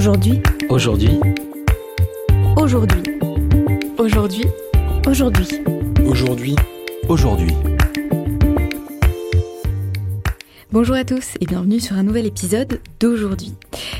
[0.00, 0.40] Aujourd'hui.
[0.70, 1.20] Aujourd'hui.
[2.56, 3.02] Aujourd'hui.
[3.98, 4.46] Aujourd'hui.
[5.06, 5.60] Aujourd'hui.
[6.06, 6.56] Aujourd'hui.
[7.06, 7.54] Aujourd'hui.
[10.72, 13.54] Bonjour à tous et bienvenue sur un nouvel épisode d'aujourd'hui.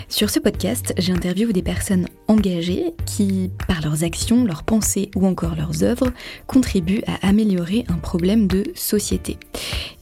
[0.08, 5.56] Sur ce podcast, j'interviewe des personnes engagées qui, par leurs actions, leurs pensées ou encore
[5.56, 6.12] leurs œuvres,
[6.46, 9.36] contribuent à améliorer un problème de société.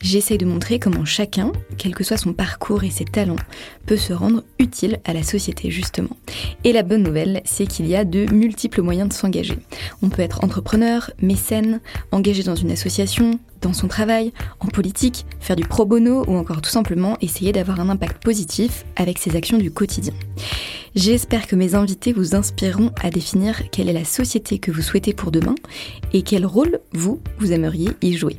[0.02, 3.36] J'essaye de montrer comment chacun, quel que soit son parcours et ses talents,
[3.86, 6.16] peut se rendre utile à la société justement.
[6.64, 9.58] Et la bonne nouvelle, c'est qu'il y a de multiples moyens de s'engager.
[10.02, 11.80] On peut être entrepreneur, mécène,
[12.12, 16.60] engagé dans une association, dans son travail, en politique, faire du pro bono ou encore
[16.60, 20.14] tout simplement essayer d'avoir un impact positif avec ses actions du quotidien.
[20.94, 25.12] J'espère que mes invités vous inspireront à définir quelle est la société que vous souhaitez
[25.12, 25.54] pour demain
[26.12, 28.36] et quel rôle vous, vous aimeriez y jouer.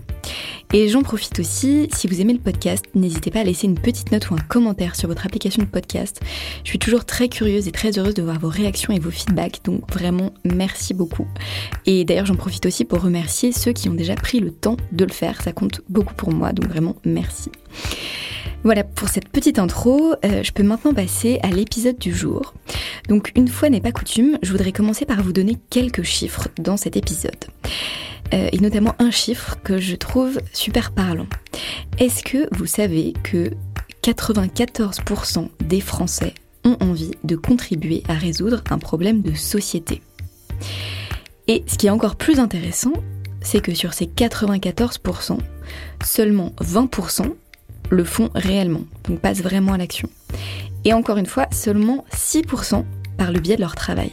[0.71, 4.11] Et j'en profite aussi, si vous aimez le podcast, n'hésitez pas à laisser une petite
[4.11, 6.21] note ou un commentaire sur votre application de podcast.
[6.63, 9.61] Je suis toujours très curieuse et très heureuse de voir vos réactions et vos feedbacks,
[9.63, 11.25] donc vraiment merci beaucoup.
[11.87, 15.05] Et d'ailleurs j'en profite aussi pour remercier ceux qui ont déjà pris le temps de
[15.05, 17.49] le faire, ça compte beaucoup pour moi, donc vraiment merci.
[18.63, 22.53] Voilà pour cette petite intro, euh, je peux maintenant passer à l'épisode du jour.
[23.07, 26.75] Donc une fois n'est pas coutume, je voudrais commencer par vous donner quelques chiffres dans
[26.75, 27.45] cet épisode.
[28.33, 31.27] Euh, et notamment un chiffre que je trouve super parlant.
[31.97, 33.51] Est-ce que vous savez que
[34.03, 36.33] 94% des Français
[36.65, 40.01] ont envie de contribuer à résoudre un problème de société?
[41.47, 42.93] Et ce qui est encore plus intéressant,
[43.41, 45.39] c'est que sur ces 94%,
[46.03, 47.33] seulement 20%
[47.89, 50.09] le font réellement, donc passent vraiment à l'action.
[50.85, 52.85] Et encore une fois, seulement 6%
[53.17, 54.11] par le biais de leur travail.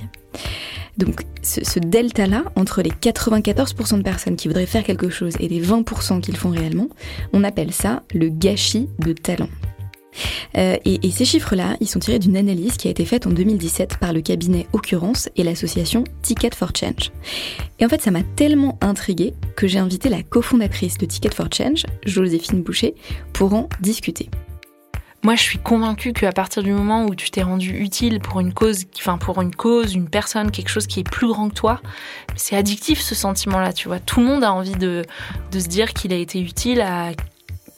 [0.98, 5.62] Donc ce, delta-là, entre les 94% de personnes qui voudraient faire quelque chose et les
[5.62, 6.88] 20% qui le font réellement,
[7.33, 9.48] on appelle ça le gâchis de talent.
[10.56, 13.98] Euh, et, ces chiffres-là, ils sont tirés d'une analyse qui a été faite en 2017
[13.98, 17.11] par le cabinet Occurrence et l'association Ticket for Change.
[17.79, 21.48] Et en fait, ça m'a tellement intriguée que j'ai invité la cofondatrice de Ticket for
[21.52, 22.95] Change, Joséphine Boucher,
[23.33, 24.29] pour en discuter.
[25.27, 28.55] Moi, je suis convaincue qu'à partir du moment où tu t'es rendu utile pour une
[28.55, 31.80] cause, enfin pour une cause, une personne, quelque chose qui est plus grand que toi,
[32.36, 33.73] c'est addictif ce sentiment-là.
[33.73, 35.05] Tu vois, tout le monde a envie de,
[35.51, 37.11] de se dire qu'il a été utile à,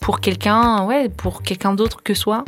[0.00, 2.44] pour quelqu'un, ouais, pour quelqu'un d'autre que soi.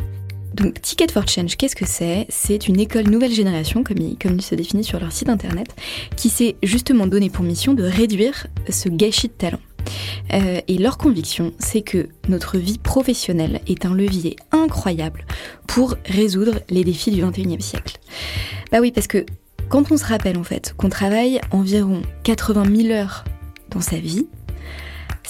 [0.53, 2.25] Donc Ticket for Change, qu'est-ce que c'est?
[2.29, 5.67] C'est une école nouvelle génération, comme il, comme il se définit sur leur site internet,
[6.17, 9.59] qui s'est justement donné pour mission de réduire ce gâchis de talent.
[10.33, 15.25] Euh, et leur conviction, c'est que notre vie professionnelle est un levier incroyable
[15.67, 17.97] pour résoudre les défis du 21e siècle.
[18.71, 19.25] Bah oui, parce que
[19.69, 23.23] quand on se rappelle en fait qu'on travaille environ 80 000 heures
[23.69, 24.27] dans sa vie,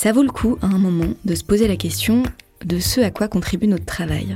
[0.02, 2.24] ça vaut le coup à un moment de se poser la question
[2.66, 4.36] de ce à quoi contribue notre travail.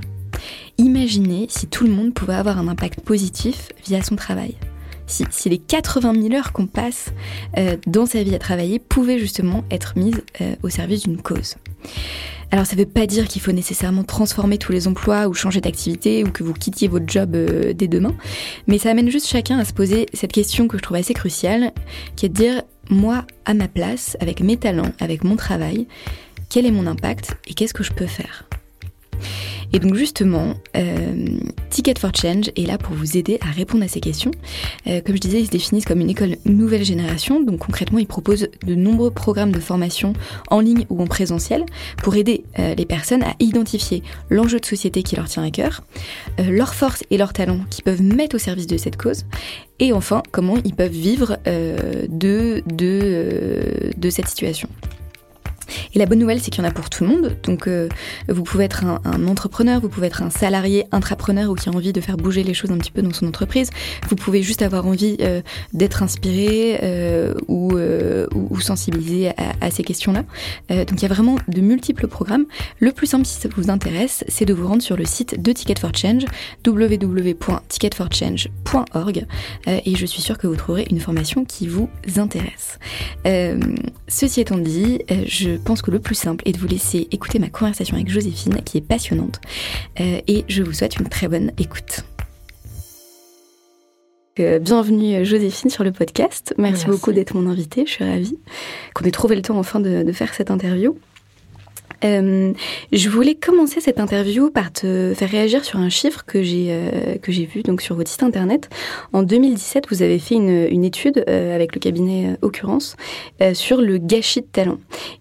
[0.78, 4.54] Imaginez si tout le monde pouvait avoir un impact positif via son travail
[5.08, 7.10] si, les 80 000 heures qu'on passe
[7.58, 11.56] euh, dans sa vie à travailler pouvaient justement être mises euh, au service d'une cause.
[12.52, 15.62] Alors ça ne veut pas dire qu'il faut nécessairement transformer tous les emplois ou changer
[15.62, 18.16] d'activité ou que vous quittiez votre job euh, dès demain,
[18.68, 21.72] mais ça amène juste chacun à se poser cette question que je trouve assez cruciale,
[22.16, 25.88] qui est de dire, moi, à ma place, avec mes talents, avec mon travail,
[26.50, 28.48] quel est mon impact et qu'est-ce que je peux faire?
[29.76, 31.28] Et donc justement, euh,
[31.70, 34.32] Ticket for Change est là pour vous aider à répondre à ces questions.
[34.88, 37.44] Euh, comme je disais, ils se définissent comme une école nouvelle génération.
[37.44, 40.14] Donc concrètement, ils proposent de nombreux programmes de formation
[40.50, 41.66] en ligne ou en présentiel
[42.02, 45.84] pour aider euh, les personnes à identifier l'enjeu de société qui leur tient à cœur,
[46.40, 49.26] leurs forces et leurs talents qui peuvent mettre au service de cette cause,
[49.80, 52.64] et enfin comment ils peuvent vivre de
[54.10, 54.70] cette situation.
[55.94, 57.36] Et la bonne nouvelle, c'est qu'il y en a pour tout le monde.
[57.44, 57.90] Donc, euh,
[58.28, 61.94] vous pouvez être un, entrepreneur, vous pouvez être un salarié intrapreneur ou qui a envie
[61.94, 63.72] de faire bouger les choses un petit peu dans son entreprise.
[64.10, 65.42] Vous pouvez juste avoir envie euh,
[65.74, 67.72] d'être inspiré euh, ou,
[68.60, 70.24] sensibilisé à, à ces questions-là.
[70.70, 72.46] donc, il y a vraiment de multiples programmes.
[72.80, 75.52] Le plus simple, si ça vous intéresse, c'est de vous rendre sur le site de
[75.52, 76.26] Ticket for Change,
[76.66, 79.28] www.ticketforchange.org,
[79.68, 81.88] et je suis sûre que vous trouverez une formation qui vous
[82.18, 82.80] intéresse.
[84.08, 87.40] ceci étant dit, je je pense que le plus simple est de vous laisser écouter
[87.40, 89.40] ma conversation avec Joséphine, qui est passionnante.
[90.02, 92.04] Euh, et je vous souhaite une très bonne écoute.
[94.38, 96.54] Euh, bienvenue Joséphine sur le podcast.
[96.58, 97.86] Merci, beaucoup d'être mon invitée.
[97.86, 98.38] Je suis ravie
[98.94, 100.98] qu'on ait trouvé le temps enfin de, faire cette interview.
[102.04, 102.54] Euh,
[102.92, 107.18] je voulais commencer cette interview par te faire réagir sur un chiffre que j'ai euh,
[107.18, 108.70] que j'ai vu donc sur votre site internet.
[109.14, 112.96] En 2017, vous avez fait une, étude euh, avec le cabinet Occurrence
[113.54, 114.78] sur le gâchis de talent.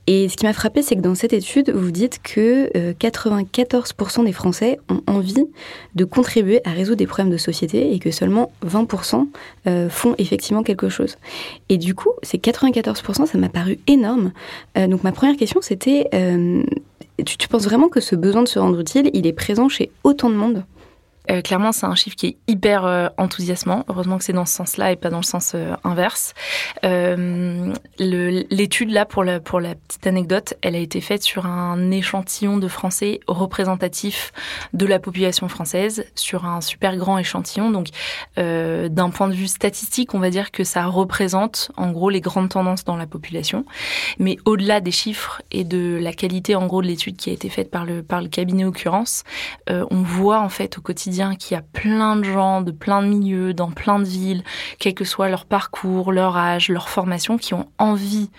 [0.07, 4.33] Et ce qui m'a frappé, c'est que dans cette étude, vous dites que 94% des
[4.33, 5.47] Français ont envie
[5.95, 9.27] de contribuer à résoudre des problèmes de société et que seulement 20%
[9.89, 11.17] font effectivement quelque chose.
[11.69, 14.33] Et du coup, ces 94%, ça m'a paru énorme.
[14.77, 16.09] donc ma première question, c'était
[17.23, 20.31] tu, penses vraiment que ce besoin de se rendre utile, il est présent chez autant
[20.31, 20.65] de monde?
[21.31, 23.85] Euh, clairement, c'est un chiffre qui est hyper euh, enthousiasmant.
[23.89, 26.35] Heureusement que c'est dans ce sens-là et pas dans le sens euh, inverse.
[27.99, 32.59] L'étude, là, pour la, pour la petite anecdote, elle a été faite sur un échantillon
[32.59, 34.33] de Français représentatif
[34.73, 37.71] de la population française, sur un super grand échantillon.
[37.71, 37.89] Donc,
[38.37, 42.51] d'un point de vue statistique, on va dire que ça représente, en gros, les grandes
[42.51, 43.65] tendances dans la population.
[44.19, 47.49] Mais au-delà des chiffres et de la qualité, en gros, de l'étude qui a été
[47.49, 49.25] faite par le, par le cabinet Occurrence,
[49.69, 53.09] on voit, en fait, au quotidien, qu'il y a plein de gens de plein de
[53.09, 54.43] milieux, dans plein de villes,
[54.79, 58.31] quel que soit leur parcours, leur âge, leur formation, qui ont envie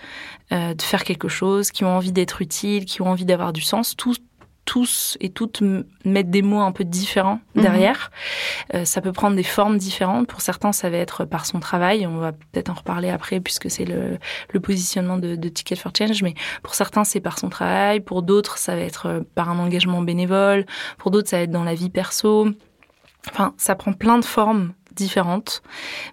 [0.52, 3.60] euh, de faire quelque chose, qui ont envie d'être utiles, qui ont envie d'avoir du
[3.60, 3.96] sens.
[3.96, 4.18] Tous,
[4.66, 5.62] tous et toutes
[6.04, 7.62] mettre des mots un peu différents mhm.
[7.62, 8.10] derrière.
[8.74, 10.26] Euh, ça peut prendre des formes différentes.
[10.26, 12.06] Pour certains, ça va être par son travail.
[12.06, 14.18] On va peut-être en reparler après puisque c'est le,
[14.52, 16.22] le, positionnement de, de, Ticket for Change.
[16.22, 18.00] Mais pour certains, c'est par son travail.
[18.00, 20.66] Pour d'autres, ça va être euh, par un engagement bénévole.
[20.98, 22.48] Pour d'autres, ça va être dans la vie perso.
[23.30, 25.62] Enfin, ça prend plein de formes différentes,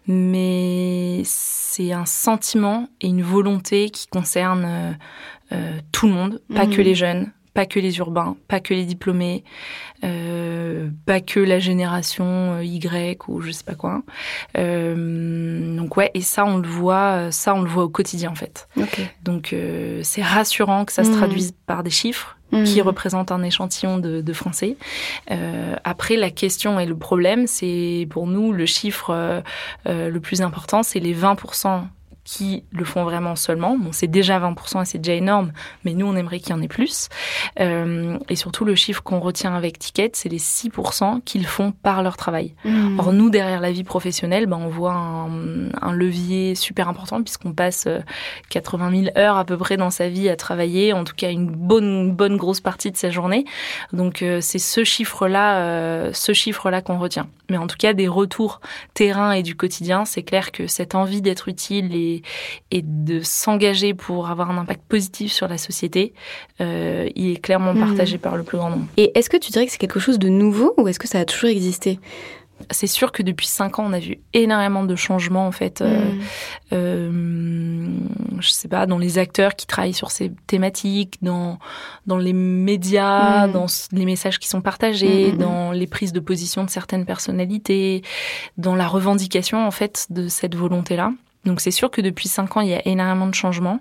[0.08, 4.92] mais c'est un sentiment et une volonté qui concerne euh,
[5.54, 6.84] euh tout le monde, pas que mhm.
[6.84, 9.44] les jeunes, pas que les urbains, pas que les diplômés,
[10.04, 14.02] euh, pas que la génération euh, Y ou je sais pas quoi.
[14.58, 18.36] Euh, donc ouais, et ça on le voit, ça on le voit au quotidien en
[18.36, 18.68] fait.
[18.78, 19.08] Okay.
[19.24, 21.18] Donc euh, c'est rassurant que ça se mhm.
[21.18, 22.86] traduise par des chiffres qui mmh.
[22.86, 24.78] représente un échantillon de, de Français.
[25.32, 29.42] Euh, après, la question et le problème, c'est pour nous le chiffre euh
[29.88, 31.84] le plus important, c'est les 20%
[32.24, 33.78] qui le font vraiment seulement.
[33.78, 35.52] Bon, c'est déjà 20% et c'est déjà énorme,
[35.84, 37.10] mais nous, on aimerait qu'il y en ait plus.
[37.60, 42.02] Euh, et surtout, le chiffre qu'on retient avec Ticket, c'est les 6% qu'ils font par
[42.02, 42.56] leur travail.
[42.64, 43.00] Mmh.
[43.00, 47.54] Or, nous, derrière la vie professionnelle, ben, on voit un, un levier super important puisqu'on
[47.54, 47.88] passe
[48.50, 51.30] 80 euh, 000 heures à peu près dans sa vie à travailler, en tout cas
[51.30, 53.46] une bonne, bonne grosse partie de sa journée.
[53.92, 57.28] Donc, euh, c'est ce chiffre-là, euh, ce chiffre-là qu'on retient.
[57.50, 58.62] Mais en tout cas, des retours
[58.94, 62.13] terrain et du quotidien, c'est clair que cette envie d'être utile et
[62.72, 66.14] et, de s'engager pour avoir un impact positif sur la société,
[66.62, 68.22] euh, il est clairement partagé mmh.
[68.22, 68.86] par le plus grand nombre.
[68.98, 71.20] Et est-ce que tu dirais que c'est quelque chose de nouveau ou est-ce que ça
[71.20, 72.00] a toujours existé?
[72.72, 75.82] C'est sûr que depuis cinq ans, on a vu énormément de changements en fait.
[75.82, 75.86] Mmh.
[75.86, 76.12] Euh,
[76.74, 77.88] euh,
[78.40, 81.60] je sais pas, dans les acteurs qui travaillent sur ces thématiques, dans
[82.06, 83.52] dans les médias, mmh.
[83.52, 88.02] dans les messages qui sont partagés, mmh, dans les prises de position de certaines personnalités,
[88.58, 91.12] dans la revendication en fait de cette volonté-là.
[91.46, 93.80] Donc c'est sûr que depuis cinq ans, il y a énormément de changements.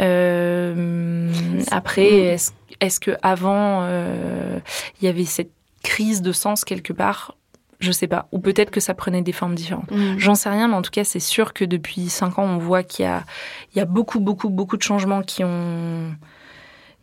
[0.00, 1.32] Euh,
[1.70, 4.58] après, est-ce est que avant euh,
[5.00, 5.52] il y avait cette
[5.82, 7.36] crise de sens quelque part?
[7.78, 8.28] Je sais pas.
[8.32, 9.90] Ou peut-être que ça prenait des formes différentes.
[9.90, 10.18] Mm.
[10.18, 12.82] J'en sais rien, mais en tout cas, c'est sûr que depuis cinq ans, on voit
[12.82, 13.24] qu'il y a,
[13.74, 16.14] il y a beaucoup, beaucoup, beaucoup de changements qui ont,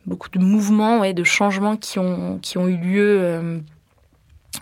[0.05, 3.19] beaucoup de mouvements, ouais, de changements qui ont, qui ont eu lieu.
[3.21, 3.59] Euh,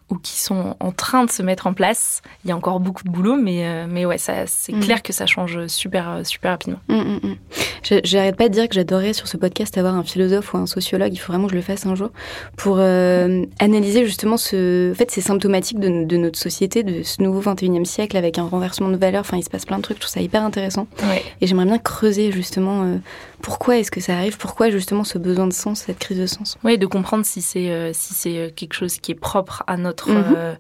[0.10, 2.22] ou qui sont en train de se mettre en place.
[2.44, 4.80] Il y a encore beaucoup de boulot, mais, euh, mais ouais, ça, c'est mm.
[4.82, 6.80] clair que ça change super, euh, super rapidement.
[6.88, 7.36] Mm, mm,
[8.04, 11.14] J'arrête pas de dire que j'adorais sur ce podcast avoir un philosophe ou un sociologue.
[11.14, 12.10] Il faut vraiment que je le fasse un jour
[12.56, 14.92] pour euh, analyser justement ce.
[14.92, 18.44] En fait, c'est symptomatique de, de, notre société, de ce nouveau 21e siècle avec un
[18.44, 19.22] renversement de valeurs.
[19.22, 19.98] Enfin, il se passe plein de trucs.
[19.98, 20.88] Je trouve ça hyper intéressant.
[21.04, 21.24] Ouais.
[21.42, 22.98] Et j'aimerais bien creuser justement euh,
[23.46, 26.58] pourquoi est-ce que ça arrive, pourquoi justement ce besoin de sens, cette crise de sens?
[26.64, 30.10] Oui, de comprendre si c'est euh, si c'est quelque chose qui est propre à notre.
[30.12, 30.58] Mm -hmm.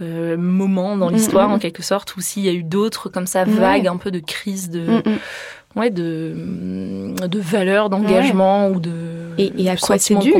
[0.00, 1.56] Euh, moment dans l'histoire mm -hmm.
[1.56, 3.96] en quelque sorte ou s'il y a eu d'autres comme ça vagues ouais.
[3.96, 5.18] un peu de crise de mm -hmm
[5.78, 6.34] ouais, de,
[7.26, 8.76] de valeur, d'engagement ouais.
[8.76, 10.34] ou de et, et à quoi c'est dû.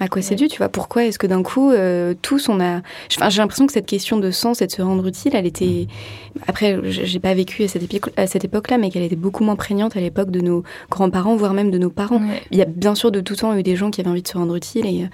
[0.00, 2.80] À quoi c'est dû, tu vois Pourquoi est-ce que d'un coup, euh, tous on a.
[3.16, 5.86] Enfin, j'ai l'impression que cette question de sens et de se rendre utile, elle était.
[6.48, 9.56] Après, j'ai pas vécu à cette, époque, à cette époque-là, mais qu'elle était beaucoup moins
[9.56, 12.18] prégnante à l'époque de nos grands-parents, voire même de nos parents.
[12.18, 12.42] Ouais.
[12.50, 14.28] Il y a bien sûr de tout temps eu des gens qui avaient envie de
[14.28, 15.08] se rendre utile et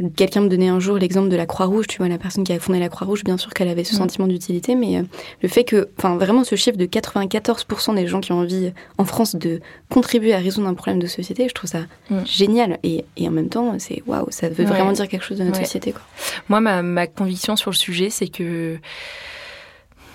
[0.00, 1.86] euh, quelqu'un me donnait un jour l'exemple de la Croix-Rouge.
[1.88, 4.28] Tu vois, la personne qui a fondé la Croix-Rouge, bien sûr qu'elle avait ce sentiment
[4.28, 5.02] d'utilité, mais euh,
[5.42, 9.04] le fait que, enfin, vraiment ce chiffre de 94% des gens qui ont envie en
[9.04, 12.24] France de contribuer à résoudre un problème de société, je trouve ça mmh.
[12.24, 12.78] génial.
[12.82, 14.70] Et, et, en même temps, c'est waouh, ça veut ouais.
[14.70, 15.64] vraiment dire quelque chose de notre ouais.
[15.64, 15.92] société.
[15.92, 16.02] Quoi.
[16.48, 18.78] Moi, ma, ma, conviction sur le sujet, c'est que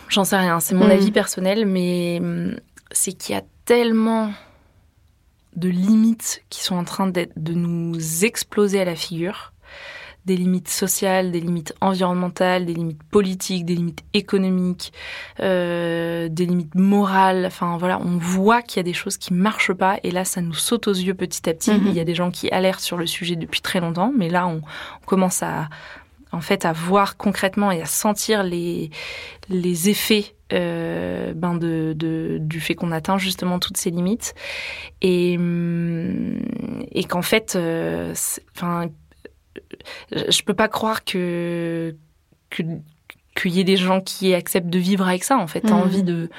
[0.10, 0.91] j'en sais rien, c'est mon mmh.
[0.91, 2.22] avis personnel, mais
[2.91, 4.31] c'est qu'il y a tellement
[5.55, 9.51] de limites qui sont en train de nous exploser à la figure
[10.25, 14.94] des limites sociales, des limites environnementales, des limites politiques, des limites économiques,
[15.40, 17.46] euh, des limites morales.
[17.48, 20.42] Enfin voilà, on voit qu'il y a des choses qui marchent pas et là ça
[20.42, 21.72] nous saute aux yeux petit à petit.
[21.72, 21.88] Mhm.
[21.88, 24.48] Il y a des gens qui alertent sur le sujet depuis très longtemps, mais là
[24.48, 24.62] on,
[25.06, 25.68] commence à
[26.32, 28.92] en fait à voir concrètement et à sentir les
[29.50, 34.34] les effets euh, ben de, de, du fait qu'on atteint justement toutes ces limites
[35.01, 36.40] et hum,
[36.92, 38.13] et qu'en fait euh,
[38.56, 38.88] enfin
[40.12, 41.96] je peux pas croire que
[42.50, 45.82] qu'il y ait des gens qui acceptent de vivre avec ça en fait t'as mmh.
[45.82, 46.30] envie de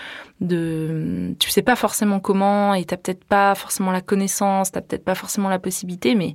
[0.40, 5.04] de tu sais pas forcément comment et t'as peut-être pas forcément la connaissance t'as peut-être
[5.04, 6.34] pas forcément la possibilité mais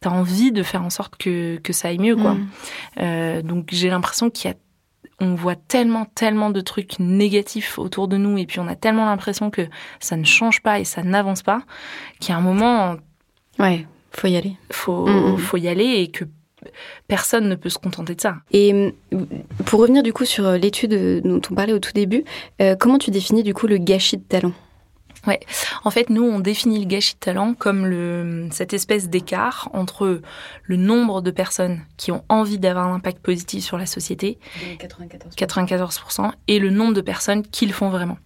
[0.00, 2.48] t'as envie de faire en sorte que que ça aille mieux quoi mmh.
[3.00, 4.56] euh, donc j'ai l'impression qu'il y a
[5.20, 9.06] on voit tellement tellement de trucs négatifs autour de nous et puis on a tellement
[9.06, 9.62] l'impression que
[10.00, 11.62] ça ne change pas et ça n'avance pas
[12.20, 12.96] qu'il y a un moment
[13.58, 14.56] ouais faut y aller.
[14.70, 15.38] Faut, mm, mm.
[15.38, 16.24] faut y aller et que
[17.08, 18.36] personne ne peut se contenter de ça.
[18.52, 18.92] Et mm,
[19.64, 22.24] pour revenir du coup sur l'étude dont on parlait au tout début,
[22.60, 24.52] euh, comment tu définis du coup le gâchis de talent?
[25.26, 25.40] Ouais,
[25.84, 30.20] en fait, nous, on définit le gâchis de talent comme le, cette espèce d'écart entre
[30.64, 34.38] le nombre de personnes qui ont envie d'avoir un impact positif sur la société,
[34.78, 38.18] 94%, 94% et le nombre de personnes qui le font vraiment.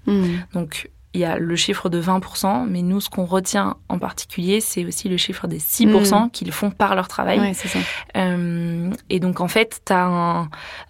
[0.54, 4.60] Donc, il y a le chiffre de 20%, mais nous, ce qu'on retient en particulier,
[4.60, 6.30] c'est aussi le chiffre des 6% mm.
[6.30, 7.40] qu'ils font par leur travail.
[7.40, 7.78] Ouais, ça.
[8.16, 10.48] Euh, et donc, en fait, tu as un,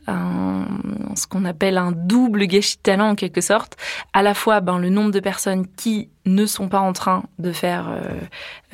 [0.08, 0.66] un,
[1.14, 3.76] ce qu'on appelle un double gâchis de talent, en quelque sorte.
[4.12, 7.52] À la fois, ben, le nombre de personnes qui ne sont pas en train de
[7.52, 8.02] faire, euh,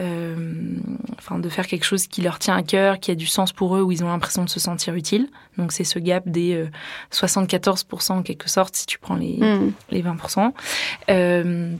[0.00, 0.76] euh,
[1.18, 3.76] enfin, de faire quelque chose qui leur tient à cœur, qui a du sens pour
[3.76, 5.28] eux, où ils ont l'impression de se sentir utiles.
[5.58, 6.68] Donc c'est ce gap des euh,
[7.12, 9.72] 74% en quelque sorte, si tu prends les, mm.
[9.90, 10.52] les 20%.
[11.10, 11.74] Euh,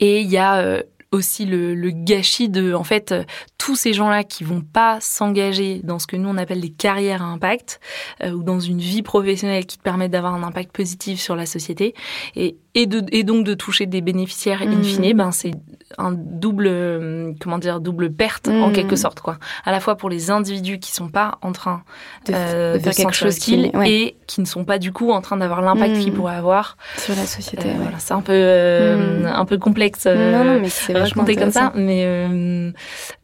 [0.00, 3.14] et il y a euh, aussi le, le, gâchis de, en fait,
[3.62, 7.22] tous ces gens-là qui vont pas s'engager dans ce que nous on appelle des carrières
[7.22, 7.78] à impact
[8.24, 11.46] euh, ou dans une vie professionnelle qui te permet d'avoir un impact positif sur la
[11.46, 11.94] société
[12.34, 14.82] et, et, de, et donc de toucher des bénéficiaires in mmh.
[14.82, 15.52] fine, ben c'est
[15.98, 18.72] un double euh, comment dire double perte en mmh.
[18.72, 19.38] quelque sorte quoi.
[19.64, 21.82] À la fois pour les individus qui sont pas en train
[22.26, 25.36] de, euh, faire quelque chose qu'ils et qui ne sont pas du coup en train
[25.36, 26.16] d'avoir l'impact qu'ils mmh.
[26.16, 27.68] pourraient avoir sur la société.
[27.68, 30.06] Euh, voilà, c'est un peu euh, un peu complexe.
[30.06, 32.72] non non mais c'est vachement comme ça, mais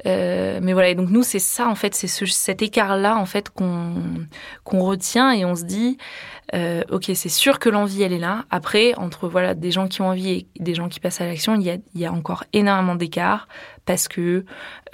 [0.07, 3.27] euh, mais voilà, et donc nous, c'est ça, en fait, c'est ce, cet écart-là, en
[3.27, 3.95] fait, qu'on
[4.65, 5.99] qu'on retient et on se dit,
[6.55, 8.45] euh, ok, c'est sûr que l'envie, elle est là.
[8.51, 11.55] Après, entre voilà des gens qui ont envie et des gens qui passent à l'action,
[11.57, 13.49] il y a, il y a encore énormément d'écart
[13.87, 14.45] parce que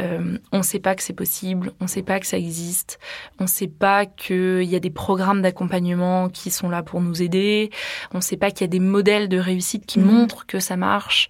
[0.01, 2.99] euh, on ne sait pas que c'est possible, on ne sait pas que ça existe,
[3.39, 7.23] on ne sait pas qu'il y a des programmes d'accompagnement qui sont là pour nous
[7.23, 7.71] aider,
[8.13, 10.05] on ne sait pas qu'il y a des modèles de réussite qui mmh.
[10.05, 11.29] montrent que ça marche.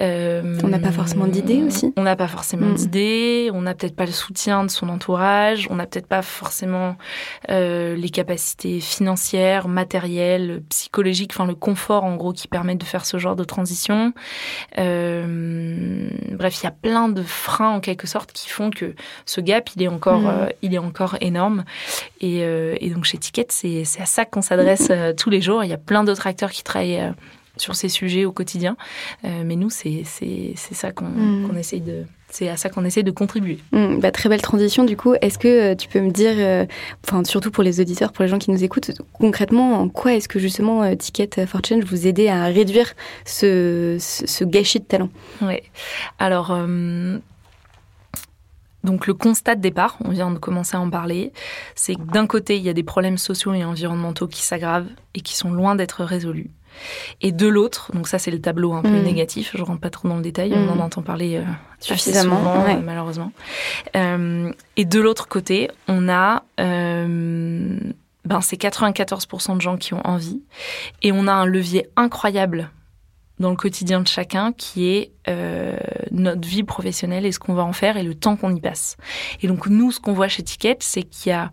[0.00, 1.92] Euh, on n'a pas forcément d'idées aussi.
[1.96, 2.74] On n'a pas forcément mmh.
[2.74, 6.96] d'idées, on n'a peut-être pas le soutien de son entourage, on n'a peut-être pas forcément
[7.50, 13.04] euh, les capacités financières, matérielles, psychologiques, enfin le confort en gros qui permet de faire
[13.04, 14.12] ce genre de transition.
[14.76, 18.94] Bref, il y a plein de freins en quelque sorte qui font que
[19.26, 20.26] ce gap il est encore, mm.
[20.26, 21.64] euh, il est encore énorme.
[22.22, 25.64] Euh, et, donc chez Ticket, c'est à ça qu'on s'adresse euh, tous les jours.
[25.64, 27.12] Il y a plein d'autres acteurs qui travaillent
[27.56, 28.76] sur ces sujets au quotidien,
[29.24, 30.04] mais nous c'est
[30.54, 31.56] ça qu'on mm.
[31.58, 33.58] essaye de c'est à ça qu'on essaie de contribuer.
[33.72, 35.14] Mmh, bah, très belle transition du coup.
[35.20, 36.66] Est-ce que euh, tu peux me dire, euh,
[37.06, 40.28] enfin surtout pour les auditeurs, pour les gens qui nous écoutent, concrètement, en quoi est-ce
[40.28, 45.10] que justement euh, Ticket for Change vous aidez à réduire ce, ce, gâchis de talent?
[45.42, 45.60] Oui.
[46.18, 46.56] Alors.
[48.84, 51.32] Donc le constat de départ, on vient de commencer à en parler,
[51.74, 55.20] c'est que d'un côté, il y a des problèmes sociaux et environnementaux qui s'aggravent et
[55.20, 56.50] qui sont loin d'être résolus.
[57.20, 59.02] Et de l'autre, donc ça c'est le tableau un peu mm.
[59.02, 60.78] négatif, je rentre pas trop dans le détail, on mm.
[60.80, 61.42] en entend parler euh,
[61.80, 63.32] suffisamment, euh, malheureusement.
[63.96, 70.40] Euh, et de l'autre côté, on a ben, ces 94% de gens qui ont envie,
[71.02, 72.70] et on a un levier incroyable
[73.40, 75.12] dans le quotidien de chacun qui est
[76.10, 78.96] notre vie professionnelle et ce qu'on va en faire et le temps qu'on y passe.
[79.42, 81.50] Et donc nous, ce qu'on voit chez Ticket, c'est qu'il y a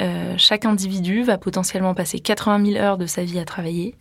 [0.00, 3.94] euh, chaque individu va potentiellement passer 80 000 heures de sa vie à travailler.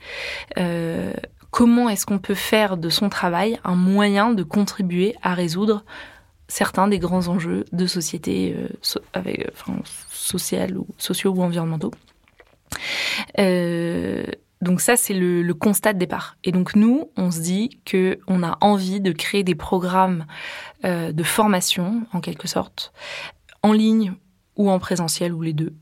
[0.57, 1.13] Euh,
[1.51, 5.85] comment est-ce qu'on peut faire de son travail un moyen de contribuer à résoudre
[6.47, 8.67] certains des grands enjeux de société euh,
[9.13, 11.91] avec, enfin, social ou sociaux ou environnementaux?
[14.65, 16.35] Donc ça, c'est le, constat de départ.
[16.43, 20.25] Et donc nous, on se dit que on a envie de créer des programmes
[20.83, 22.93] de formation, en quelque sorte,
[23.63, 24.13] en ligne
[24.57, 25.73] ou en présentiel ou les deux,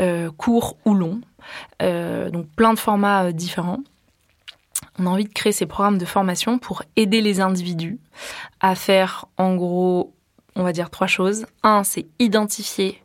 [0.00, 1.20] euh, court ou long,
[1.82, 3.80] euh, donc plein de formats euh, différents.
[4.98, 7.98] on a envie de créer ces programmes de formation pour aider les individus
[8.60, 10.14] à faire en gros,
[10.54, 11.46] on va dire trois choses.
[11.62, 13.02] Un, c'est identifier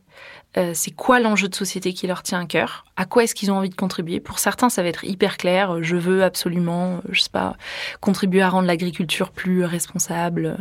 [0.57, 3.51] euh, c'est quoi l'enjeu de société qui leur tient à cœur, à quoi est-ce qu'ils
[3.51, 4.19] ont envie de contribuer?
[4.19, 5.75] Pour certains, ça va être hyper clair.
[5.75, 7.55] Euh, je veux absolument, euh, je sais pas,
[8.01, 10.57] contribuer à rendre l'agriculture plus responsable.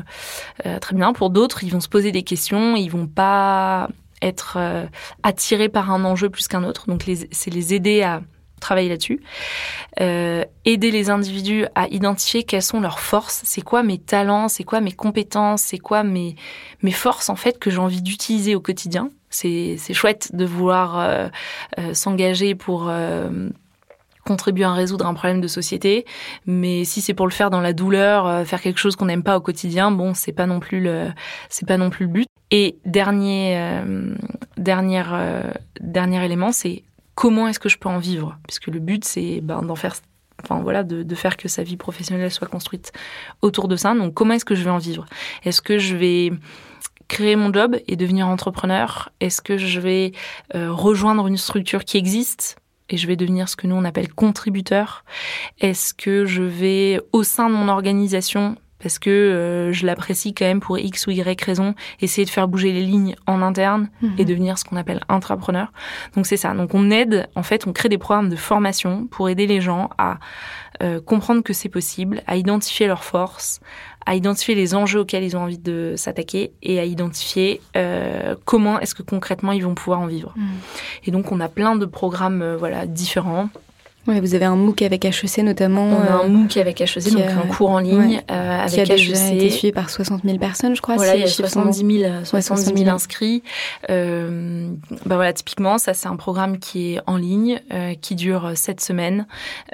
[0.80, 1.12] très bien.
[1.12, 3.88] Pour d'autres, ils vont se poser des questions, ils vont pas
[4.22, 4.58] être
[5.22, 6.86] attirés par un enjeu plus qu'un autre.
[6.86, 8.22] Donc, c'est les aider à
[8.60, 9.20] travailler là-dessus.
[10.00, 14.64] Euh, aider les individus à identifier quelles sont leurs forces, c'est quoi mes talents, c'est
[14.64, 16.36] quoi mes compétences, c'est quoi mes,
[16.82, 19.10] mes forces en fait que j'ai envie d'utiliser au quotidien?
[19.30, 21.28] C'est chouette de vouloir euh,
[21.78, 22.90] euh, s'engager pour
[24.24, 26.04] contribuer à résoudre un problème de société,
[26.46, 29.36] mais si c'est pour le faire dans la douleur, faire quelque chose qu'on n'aime pas
[29.36, 31.08] au quotidien, bon, c'est pas non plus le,
[31.48, 32.28] c'est pas non plus le but.
[32.50, 33.82] Et dernier,
[34.56, 36.82] dernier élément, c'est
[37.20, 38.38] comment est-ce que je peux en vivre?
[38.46, 39.94] Puisque le but, c'est ben, faire
[40.42, 42.92] enfin voilà, de, faire que sa vie professionnelle soit construite
[43.42, 43.94] autour de ça.
[43.94, 45.04] Donc comment est-ce que je vais en vivre?
[45.44, 46.32] Est-ce que je vais
[47.08, 49.10] créer mon job et devenir entrepreneur?
[49.20, 50.12] Est-ce que je vais
[50.54, 52.56] euh, rejoindre une structure qui existe
[52.88, 55.04] et je vais devenir ce que nous on appelle contributeur?
[55.60, 60.44] Est-ce que je vais au sein de mon organisation parce que euh, je l'apprécie quand
[60.44, 64.22] même pour X ou Y raison, essayer de faire bouger les lignes en interne et
[64.22, 64.24] mhm.
[64.24, 65.72] devenir ce qu'on appelle intrapreneur.
[66.16, 66.54] Donc c'est ça.
[66.54, 69.90] Donc on aide, en fait, on crée des programmes de formation pour aider les gens
[69.98, 70.18] à
[70.82, 73.60] euh, comprendre que c'est possible, à identifier leurs forces,
[74.06, 78.80] à identifier les enjeux auxquels ils ont envie de s'attaquer et à identifier euh, comment
[78.80, 80.32] est-ce que concrètement ils vont pouvoir en vivre.
[80.36, 80.44] Mhm.
[81.04, 83.50] Et donc on a plein de programmes voilà différents
[84.06, 85.84] vous avez un MOOC avec HEC notamment.
[85.84, 88.92] On a un euh, MOOC avec HEC, donc un cours en ligne euh, avec qui
[88.92, 89.08] a HEC.
[89.08, 90.96] Déjà été suivi par 60 000 personnes, je crois.
[90.96, 93.42] Voilà, il y a 70 000, 70 000 inscrits.
[93.90, 94.70] Euh,
[95.04, 98.80] bah voilà, typiquement, ça c'est un programme qui est en ligne, euh, qui dure 7
[98.80, 99.26] semaines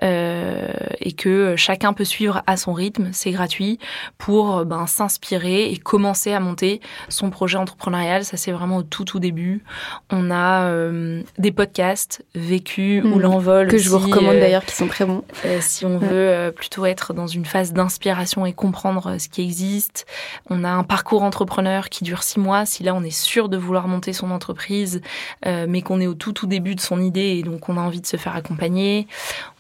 [0.02, 0.68] euh,
[1.00, 3.10] et que chacun peut suivre à son rythme.
[3.12, 3.78] C'est gratuit
[4.18, 8.24] pour ben, s'inspirer et commencer à monter son projet entrepreneurial.
[8.24, 9.62] Ça c'est vraiment au tout tout début.
[10.10, 13.20] On a euh, des podcasts vécus ou mmh.
[13.20, 15.24] l'envol que je vous recommande euh, d'ailleurs, qui sont très bons.
[15.44, 19.42] Euh, si on veut euh, plutôt être dans une phase d'inspiration et comprendre ce qui
[19.42, 20.06] existe,
[20.50, 22.66] on a un parcours entrepreneur qui dure six mois.
[22.66, 25.00] Si là on est sûr de vouloir monter son entreprise,
[25.44, 28.00] mais qu'on est au tout tout début de son idée et donc on a envie
[28.00, 29.06] de se faire accompagner,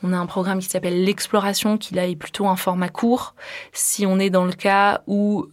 [0.02, 3.34] on a un programme qui s'appelle l'exploration, qui là est plutôt un format court.
[3.72, 5.48] Si on est dans le cas où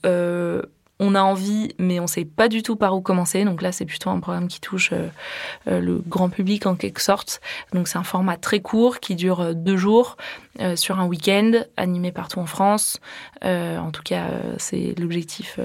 [1.04, 3.44] on a envie, mais on sait pas du tout par où commencer.
[3.44, 5.10] Donc là, c'est plutôt un programme qui touche euh,
[5.68, 7.42] euh, le grand public en quelque sorte.
[7.74, 10.18] Donc c'est un format très court qui dure euh, deux jours
[10.76, 13.00] sur un week-end, animé partout en France.
[13.42, 14.28] en tout cas,
[14.60, 15.60] c'est l'objectif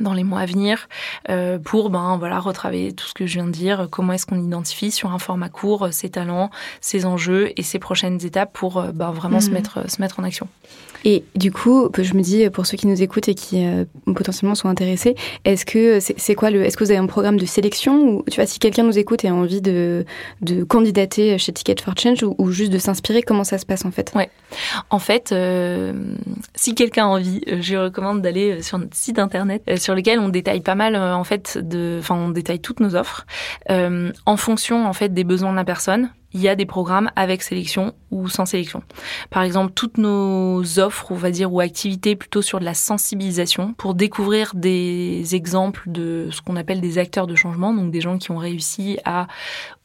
[0.00, 0.88] dans les mois à venir
[1.64, 4.90] pour ben voilà retravailler tout ce que je viens de dire comment est-ce qu'on identifie
[4.90, 6.50] sur un format court ses talents
[6.80, 9.54] ses enjeux et ses prochaines étapes pour ben, vraiment se mhm.
[9.54, 10.48] mettre se mettre en action
[11.04, 14.54] et du coup, je me dis, pour ceux qui nous écoutent et qui euh, potentiellement
[14.54, 18.02] sont intéressés, est-ce que c'est quoi le, est-ce que vous avez un programme de sélection
[18.02, 20.04] ou tu vois, si quelqu'un nous écoute et a envie de,
[20.40, 23.90] de candidater chez Ticket for Change ou, juste de s'inspirer, comment ça se passe en
[23.90, 24.12] fait?
[24.14, 24.30] Ouais.
[24.90, 25.92] En fait, euh,
[26.54, 30.28] si quelqu'un a envie, euh, je recommande d'aller sur notre site internet sur lequel on
[30.28, 33.26] détaille pas mal en fait de, enfin on détaille toutes nos offres
[33.68, 37.42] en fonction en fait des besoins de la personne il y a des programmes avec
[37.42, 38.82] sélection ou sans sélection.
[39.30, 43.74] Par exemple, toutes nos offres, on va dire, ou activités plutôt sur de la sensibilisation
[43.74, 48.18] pour découvrir des exemples de ce qu'on appelle des acteurs de changement, donc des gens
[48.18, 49.26] qui ont réussi à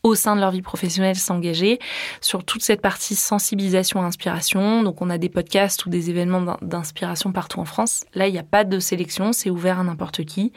[0.08, 1.80] au sein de leur vie professionnelle s'engager
[2.22, 4.84] sur toute cette partie sensibilisation inspiration.
[4.84, 8.06] Donc on a des podcasts ou des événements d'inspiration partout en France.
[8.14, 10.52] Là, il n'y a pas de sélection, c'est ouvert à n'importe qui.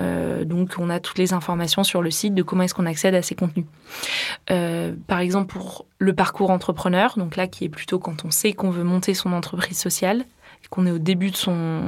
[0.00, 3.14] Euh, donc on a toutes les informations sur le site de comment est-ce qu'on accède
[3.14, 3.66] à ces contenus.
[4.50, 8.52] Euh, par exemple pour le parcours entrepreneur, donc là qui est plutôt quand on sait
[8.52, 10.24] qu'on veut monter son entreprise sociale,
[10.72, 11.82] qu'on est au début de son,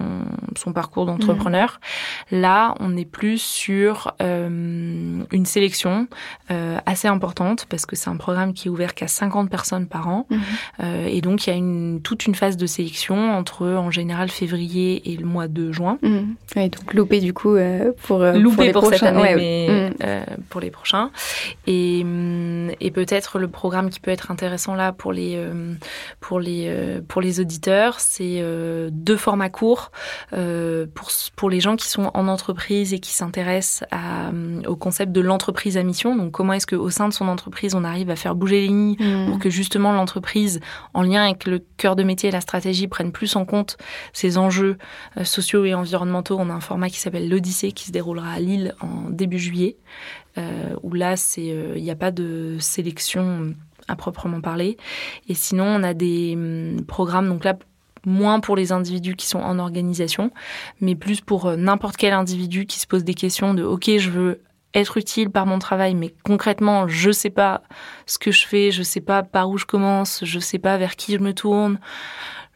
[0.57, 1.81] son parcours d'entrepreneur.
[2.31, 2.41] Mhm.
[2.43, 6.07] Là, on est plus sur euh, une sélection
[6.51, 10.09] euh, assez importante parce que c'est un programme qui est ouvert qu'à 50 personnes par
[10.09, 10.27] an.
[10.29, 10.41] Mhm.
[10.81, 14.29] Euh, et donc, il y a une, toute une phase de sélection entre, en général,
[14.29, 15.99] février et le mois de juin.
[16.03, 16.37] Mhm.
[16.55, 17.57] donc loupé du coup
[18.03, 19.93] pour, loupé pour, cette année, mais
[20.51, 21.11] pour les prochains.
[21.67, 22.05] Et,
[22.81, 25.43] et peut-être le programme qui peut être intéressant là pour les,
[26.21, 28.43] pour les, pour les auditeurs, c'est
[28.91, 29.91] deux formats courts
[30.33, 35.13] euh, pour, pour les gens qui sont en entreprise et qui s'intéressent euh, au concept
[35.13, 36.17] de l'entreprise à mission.
[36.17, 38.97] Donc comment est-ce qu'au sein de son entreprise, on arrive à faire bouger les lignes
[38.99, 39.27] mmh.
[39.31, 40.61] pour que justement l'entreprise,
[40.93, 43.77] en lien avec le cœur de métier et la stratégie, prenne plus en compte
[44.13, 44.79] ces enjeux
[45.17, 46.37] euh, sociaux et environnementaux?
[46.39, 49.77] On a un format qui s'appelle l'Odyssée qui se déroulera à Lille en début juillet,
[50.83, 53.55] où là, il n'y a pas de sélection
[53.89, 54.77] à proprement parler.
[55.29, 57.57] Et sinon, on a des hum, programmes, donc là,
[58.07, 60.31] moins pour les individus qui sont en organisation,
[60.81, 64.11] mais plus pour euh, n'importe quel individu qui se pose des questions de OK, je
[64.11, 64.41] veux
[64.75, 67.63] être utile par mon travail, mais concrètement, je sais pas
[68.07, 70.97] ce que je fais, je sais pas par où je commence, je sais pas vers
[70.97, 71.79] qui je me tourne,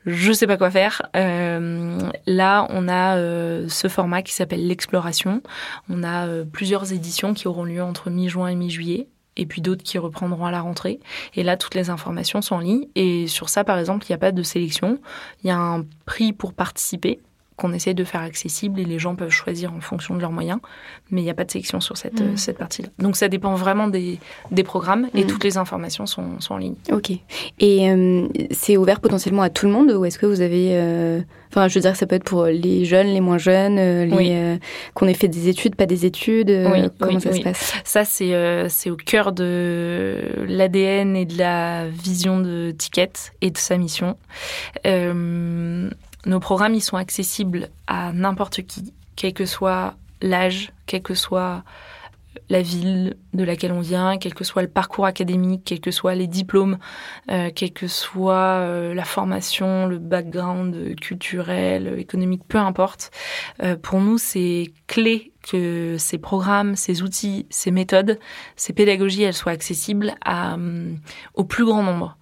[0.04, 1.02] je sais pas quoi faire.
[1.14, 5.42] Euh, là, on a euh, ce format qui s'appelle l'exploration.
[5.88, 9.08] On a plusieurs éditions qui auront lieu entre mi-juin et mi-juillet
[9.38, 11.01] et puis d'autres qui reprendront à la rentrée.
[11.35, 12.87] Et là, toutes les informations sont en ligne.
[12.96, 14.98] Et sur ça, par exemple, il n'y a pas de sélection.
[15.42, 17.20] Il y a un prix pour participer
[17.57, 20.61] qu'on essaie de faire accessible et les gens peuvent choisir en fonction de leurs moyens.
[21.11, 22.37] Mais il n'y a pas de sélection sur cette, Mm.
[22.37, 22.88] cette partie-là.
[23.01, 24.20] Donc ça dépend vraiment des,
[24.53, 25.27] des programmes et Mm.
[25.27, 26.77] toutes les informations sont, sont en ligne.
[26.92, 27.11] Ok.
[27.59, 30.68] Et euh, c'est ouvert potentiellement à tout le monde ou est-ce que vous avez...
[30.72, 34.04] euh, Enfin, je veux dire, ça peut être pour les jeunes, les moins jeunes, euh,
[34.04, 34.28] les Oui.
[34.32, 34.56] euh,
[34.94, 36.50] qu'on ait fait des études, pas des études.
[36.50, 37.72] euh, Oui, comment oui, ça se passe?
[37.84, 43.50] Ça, c'est euh, c'est au cœur de l'ADN et de la vision de Ticket et
[43.50, 44.16] de sa mission.
[44.87, 45.88] Euh,
[46.26, 51.62] nos programmes, ils sont accessibles à n'importe qui, quel que soit l'âge, quel que soit
[52.48, 56.14] la ville de laquelle on vient, quel que soit le parcours académique, quels que soient
[56.14, 56.79] les diplômes,
[57.31, 63.11] euh, quelle que soit euh, la formation, le background culturel, économique, peu importe.
[63.62, 68.18] Euh, pour nous, c'est clé que ces programmes, ces outils, ces méthodes,
[68.57, 70.98] ces pédagogies, elles soient accessibles hum,
[71.35, 72.18] au plus grand nombre.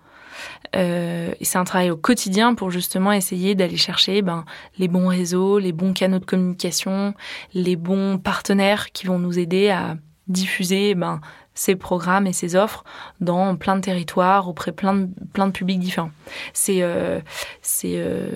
[0.75, 4.45] Euh, c'est un travail au quotidien pour justement essayer d'aller chercher ben,
[4.79, 7.15] les bons réseaux, les bons canaux de communication,
[7.55, 9.97] les bons partenaires qui vont nous aider à
[10.29, 11.21] diffuser ben,
[11.55, 12.85] ces programmes et ces offres
[13.21, 16.11] dans plein de territoires, auprès plein de, plein de publics différents.
[16.53, 17.21] C'est euh,
[17.63, 18.27] c'est euh,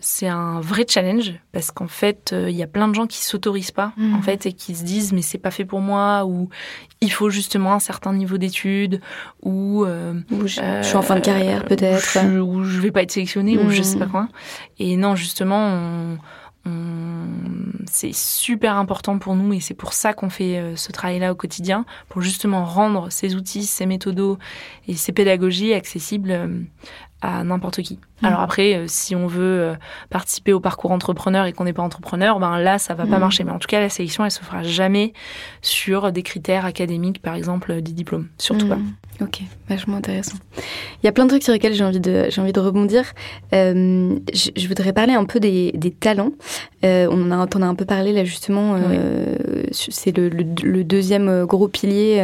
[0.00, 3.18] c'est un vrai challenge parce qu'en fait, euh, il y a plein de gens qui
[3.24, 4.14] s'autorisent pas Mhm.
[4.14, 6.50] en fait et qui se disent mais c'est pas fait pour moi ou
[7.00, 9.00] il faut justement un certain niveau d'études
[9.42, 12.18] ou euh, Ou je, euh, je suis en fin de carrière, peut-être.
[12.40, 13.84] Ou je vais pas être sélectionnée, ou je Mhm.
[13.84, 14.28] sais pas quoi.
[14.78, 16.18] Et non, justement, on-
[17.90, 21.34] c'est super important pour nous et c'est pour ça qu'on fait euh, ce travail-là au
[21.34, 24.38] quotidien, pour justement rendre ces outils, ces méthodos
[24.86, 26.60] et ces pédagogies accessibles euh,
[27.20, 27.98] à n'importe qui.
[28.22, 28.28] Mhm.
[28.28, 29.74] Alors après, euh, si on veut euh,
[30.10, 33.20] participer au parcours entrepreneur et qu'on n'est pas entrepreneur, ben là, ça va pas Mhm.
[33.20, 33.44] marcher.
[33.44, 35.12] Mais en tout cas, la sélection, elle se fera jamais
[35.62, 38.28] sur des critères académiques, par exemple, euh, des diplômes.
[38.38, 38.76] Surtout pas.
[38.76, 38.92] Mhm.
[39.20, 40.36] Ok, vachement intéressant.
[41.02, 43.02] Il y a plein de trucs sur lesquels j'ai envie de, j'ai envie de rebondir.
[43.52, 46.30] Euh, je, je voudrais parler un peu des, des talents.
[46.84, 48.76] Euh, on en a, as un peu parlé là justement.
[48.76, 49.34] euh,
[49.72, 52.22] C'est le, le- le deuxième gros pilier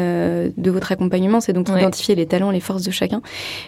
[0.56, 1.80] de votre accompagnement, c'est donc Ouais.
[1.80, 3.20] identifier les talents, les forces de chacun.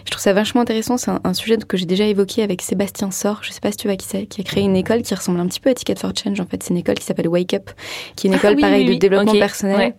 [0.05, 0.95] Je trouve ça vachement intéressant.
[0.97, 3.39] C'est un, un sujet que j'ai déjà évoqué avec Sébastien Sor.
[3.43, 5.39] Je sais pas si tu vois qui c'est, qui a créé une école qui ressemble
[5.39, 6.39] un petit peu à Ticket for Change.
[6.39, 7.69] En fait, c'est une école qui s'appelle Wake Up,
[8.15, 9.77] qui est une Ah école oui, pareille oui, de développement personnel.
[9.77, 9.93] Ouais.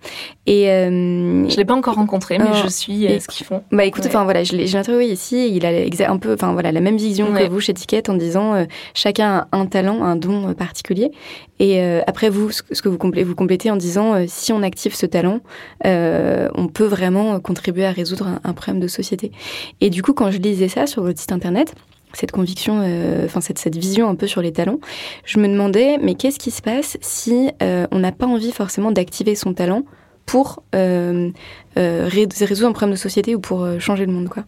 [0.47, 2.57] Et euh, Je l'ai pas encore rencontré, mais Oh.
[2.65, 3.63] je suis euh, Et- ce qu'ils font.
[3.73, 4.09] bah écoute, Ouais.
[4.11, 7.31] enfin voilà, je l'ai interviewé ici, il a un peu, enfin voilà, la même vision
[7.33, 7.47] Ouais.
[7.47, 11.11] que vous chez Ticket en disant euh, chacun a un talent, un don particulier.
[11.59, 14.62] Et euh, après vous, ce que vous complétez, vous complétez en disant euh, si on
[14.62, 15.40] active ce talent,
[15.87, 19.33] euh, on peut vraiment contribuer à résoudre un, problème de société.
[19.81, 21.75] Et du coup, quand je lisais ça sur votre site internet,
[22.14, 22.79] cette conviction,
[23.25, 24.79] enfin cette, vision un peu sur les talents,
[25.25, 29.35] je me demandais, mais qu'est-ce qui se passe si on n'a pas envie forcément d'activer
[29.35, 29.83] son talent
[30.25, 31.33] pour ré-
[31.77, 34.44] résoudre un problème de société ou pour changer le monde, quoi?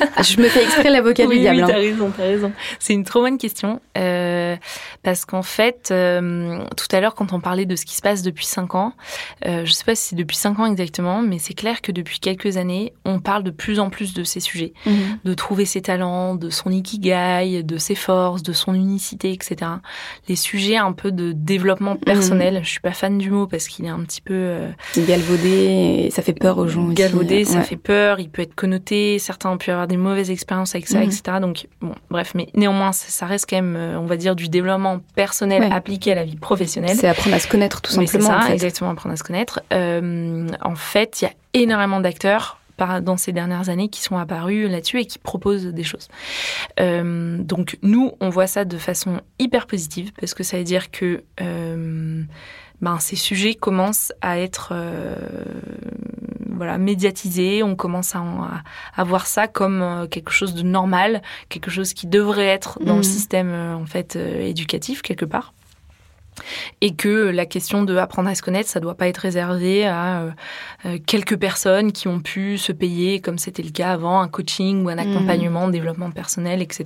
[0.22, 1.56] Je me fais exprès l'avocat du oui, diable.
[1.58, 1.66] oui, hein.
[1.68, 2.52] t'as raison, t'as raison.
[2.78, 3.80] C'est une trop bonne question.
[3.96, 4.56] euh,
[5.02, 8.22] parce qu'en fait, euh, tout à l'heure, quand on parlait de ce qui se passe
[8.22, 8.92] depuis 5 ans,
[9.46, 12.18] euh, je sais pas si c'est depuis 5 ans exactement, mais c'est clair que depuis
[12.18, 14.72] quelques années, on parle de plus en plus de ces sujets.
[14.84, 15.18] Mhm.
[15.24, 19.70] De trouver ses talents, de son ikigai, de ses forces, de son unicité, etc.
[20.28, 22.60] Les sujets un peu de développement personnel.
[22.62, 24.34] Je suis pas fan du mot parce qu'il est un petit peu...
[24.34, 26.94] euh, Galvaudé, et ça fait peur aux gens aussi.
[26.94, 27.64] galvaudé, ça Ouais.
[27.64, 30.98] fait peur, il peut être connoté, certains ont pu avoir des mauvaises expériences avec ça,
[30.98, 31.04] Mhm.
[31.04, 31.22] etc.
[31.40, 34.48] Donc, bon, bref, mais néanmoins, ça, ça reste quand même, euh, on va dire, du
[34.48, 35.72] développement personnel Ouais.
[35.72, 36.96] appliqué à la vie professionnelle.
[36.96, 38.38] C'est apprendre à se connaître tout Oui, c'est simplement.
[38.40, 38.52] ça, en fait.
[38.54, 39.60] exactement, apprendre à se connaître.
[39.72, 42.60] Euh, en fait, il y a énormément d'acteurs
[43.02, 46.08] dans ces dernières années qui sont apparus là-dessus et qui proposent des choses.
[46.78, 50.90] Euh, donc nous, on voit ça de façon hyper positive parce que ça veut dire
[50.90, 52.22] que euh,
[52.82, 55.14] ben, ces sujets commencent à être euh,
[56.56, 57.62] voilà médiatisés.
[57.62, 58.62] On commence à, en- à,
[58.96, 62.96] à voir ça comme euh, quelque chose de normal, quelque chose qui devrait être dans
[62.96, 65.52] le système euh, en fait euh, éducatif quelque part
[66.82, 70.34] et que la question de apprendre à se connaître, ça doit pas être réservé à
[70.84, 74.84] euh, quelques personnes qui ont pu se payer, comme c'était le cas avant, un coaching
[74.84, 76.84] ou un accompagnement, développement personnel, etc.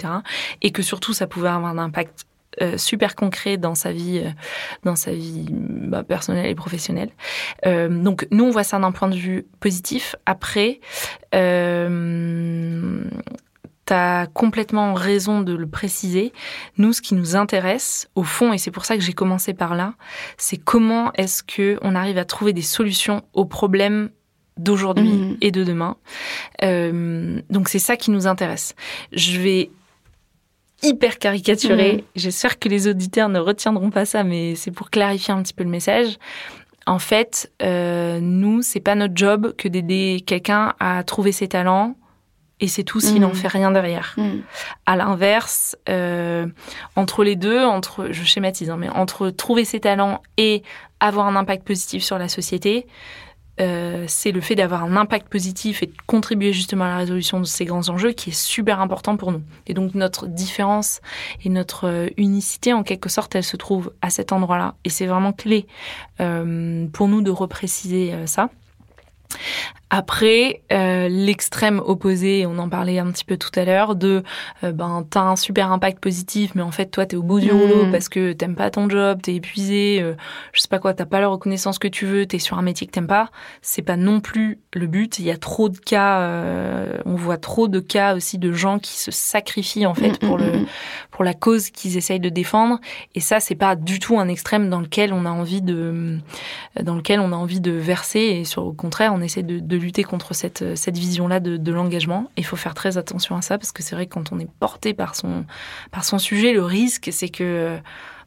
[0.63, 2.27] Et que surtout, ça pouvait avoir un impact
[2.61, 4.31] euh, super concret dans sa vie, euh,
[4.83, 7.11] dans sa vie bah, personnelle et professionnelle.
[7.67, 10.17] Euh, donc nous, on voit ça d'un point de vue positif.
[10.27, 10.81] Après,
[11.35, 13.05] euh,
[13.87, 16.33] tu as complètement raison de le préciser.
[16.77, 19.75] Nous, ce qui nous intéresse, au fond, et c'est pour ça que j'ai commencé par
[19.75, 19.95] là,
[20.37, 24.11] c'est comment est-ce que on arrive à trouver des solutions aux problèmes
[24.57, 25.37] d'aujourd'hui Mhm.
[25.41, 25.97] et de demain.
[26.61, 28.75] Donc c'est ça qui nous intéresse.
[29.13, 29.71] Je vais
[30.83, 31.93] hyper caricaturer.
[31.95, 32.03] Mhm.
[32.17, 35.65] J'espère que les auditeurs ne retiendront pas ça, mais c'est pour clarifier un petit peu
[35.65, 36.19] le message.
[36.87, 41.97] En fait, euh, nous, c'est pas notre job que d'aider quelqu'un à trouver ses talents.
[42.63, 43.21] Et c'est tout s'il Mhm.
[43.23, 44.13] n'en fait rien derrière.
[44.19, 44.41] Mm.
[44.85, 46.47] À l'inverse, euh,
[46.95, 50.63] entre les deux, entre, je schématise, hein, mais entre trouver ses talents et
[51.01, 52.87] avoir un impact positif sur la société,
[53.61, 57.41] euh, c'est le fait d'avoir un impact positif et de contribuer justement à la résolution
[57.41, 59.43] de ces grands enjeux qui est super important pour nous.
[59.67, 61.01] Et donc notre différence
[61.45, 64.75] et notre euh, unicité, en quelque sorte, elle se trouve à cet endroit-là.
[64.85, 65.67] Et c'est vraiment clé
[66.21, 68.51] euh, pour nous de repréciser ça.
[69.91, 74.23] Après, euh, l'extrême opposé, on en parlait un petit peu tout à l'heure, de
[74.63, 77.51] euh, ben t'as un super impact positif, mais en fait toi t'es au bout du
[77.53, 77.57] Mm.
[77.57, 80.15] rouleau parce que t'aimes pas ton job, t'es épuisé, euh,
[80.53, 82.87] je sais pas quoi, t'as pas la reconnaissance que tu veux, t'es sur un métier
[82.87, 83.31] que t'aimes pas.
[83.63, 85.19] C'est pas non plus le but.
[85.19, 88.79] Il y a trop de cas, euh, on voit trop de cas aussi de gens
[88.79, 90.53] qui se sacrifient en fait Mm, pour mm, le
[91.11, 92.79] pour la cause qu'ils essayent de défendre.
[93.15, 96.19] Et ça, c'est pas du tout un extrême dans lequel on a envie de,
[96.81, 98.21] dans lequel on a envie de verser.
[98.21, 101.73] Et sur, au contraire, on essaie de, de lutter contre cette, cette vision-là de, de
[101.73, 102.31] l'engagement.
[102.37, 104.51] Il faut faire très attention à ça parce que c'est vrai que quand on est
[104.61, 105.45] porté par son,
[105.91, 107.79] par son sujet, le risque, c'est que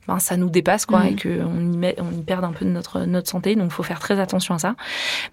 [0.07, 1.07] ben, ça nous dépasse quoi Mhm.
[1.07, 3.55] et qu'on y, met, on y perd un peu de notre, notre santé.
[3.55, 4.75] Donc, il faut faire très attention à ça.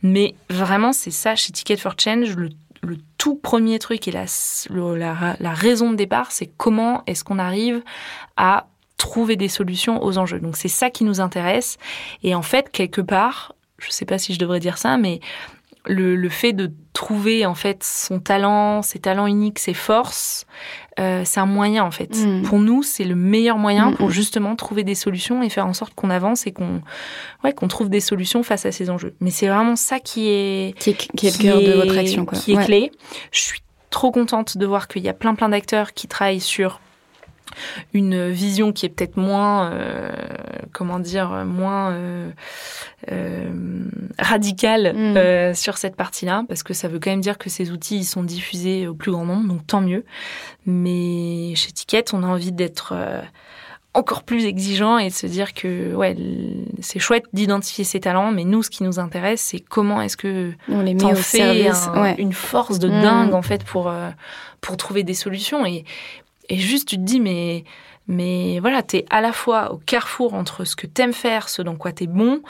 [0.02, 2.50] Mais vraiment, c'est ça chez Ticket for Change, le
[2.83, 4.24] le tout premier truc et la,
[4.70, 7.83] la, la raison de départ, c'est comment est-ce qu'on arrive
[8.38, 10.40] à trouver des solutions aux enjeux.
[10.40, 11.76] Donc c'est ça qui nous intéresse.
[12.22, 15.20] Et en fait, quelque part, je sais pas si je devrais dire ça, mais
[15.86, 20.44] le, le fait de trouver en fait son talent, ses talents uniques, ses forces,
[20.98, 22.14] euh, c'est un moyen en fait.
[22.16, 22.42] Mm.
[22.42, 25.72] Pour nous, c'est le meilleur moyen Mm, pour justement trouver des solutions et faire en
[25.72, 26.82] sorte qu'on avance et qu'on
[27.44, 29.14] ouais, qu'on trouve des solutions face à ces enjeux.
[29.20, 32.26] Mais c'est vraiment ça qui est Qui est, qui est le cœur de votre action,
[32.26, 32.36] quoi.
[32.38, 32.64] qui est Ouais.
[32.66, 32.92] clé.
[33.32, 36.80] Je suis trop contente de voir qu'il y a plein plein d'acteurs qui travaillent sur
[37.94, 40.10] une vision qui est peut-être moins, euh,
[40.72, 42.30] comment dire, moins euh,
[43.10, 43.50] euh,
[44.18, 45.54] radicale Mm.
[45.54, 48.22] sur cette partie-là, parce que ça veut quand même dire que ces outils ils sont
[48.22, 50.04] diffusés au plus grand nombre, donc tant mieux.
[50.66, 52.94] Mais chez Ticket, on a envie d'être
[53.92, 56.16] encore plus exigeant et de se dire que ouais,
[56.80, 60.52] c'est chouette d'identifier ses talents, mais nous, ce qui nous intéresse, c'est comment est-ce que
[60.68, 61.88] On les met au fais service.
[61.88, 62.14] un- ouais.
[62.18, 63.02] une force de Mm.
[63.02, 63.92] dingue en fait pour
[64.60, 65.84] pour trouver des solutions et
[66.50, 67.64] et juste tu te dis mais
[68.60, 71.92] voilà t'es à la fois au carrefour entre ce que t'aimes faire ce dans quoi
[71.92, 72.42] t'es bon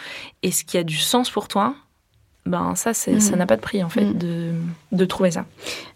[0.42, 1.74] et ce qui a du sens pour toi
[2.50, 3.20] ben ça c'est Mm.
[3.20, 4.18] ça n'a pas de prix en fait Mm.
[4.18, 4.52] de
[4.92, 5.44] de trouver ça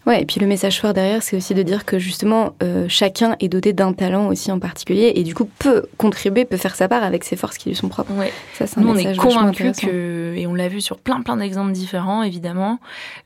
[0.05, 3.35] Ouais, et puis le message fort derrière, c'est aussi de dire que justement, euh, chacun
[3.39, 6.87] est doté d'un talent aussi en particulier et du coup peut contribuer, peut faire sa
[6.87, 8.13] part avec ses forces qui lui sont propres.
[8.13, 11.71] ouais Ça, Nous, on est convaincus que, et on l'a vu sur plein plein d'exemples
[11.71, 12.79] différents, évidemment,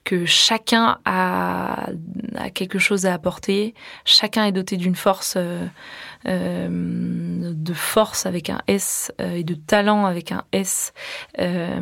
[0.06, 1.90] que chacun a,
[2.38, 3.74] a quelque chose à apporter.
[4.06, 5.66] Chacun est doté d'une force, euh,
[6.26, 10.94] de force avec un S euh, et de talent avec un S
[11.40, 11.80] euh,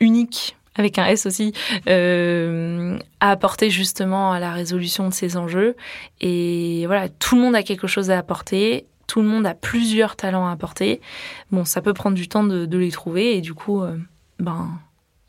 [0.00, 0.56] unique.
[0.74, 1.52] Avec un S aussi,
[1.86, 5.76] euh, à apporter justement à la résolution de ces enjeux.
[6.22, 10.16] Et voilà, tout le monde a quelque chose à apporter, tout le monde a plusieurs
[10.16, 11.02] talents à apporter.
[11.50, 13.98] Bon, ça peut prendre du temps de, de les trouver et du coup, euh,
[14.38, 14.70] ben,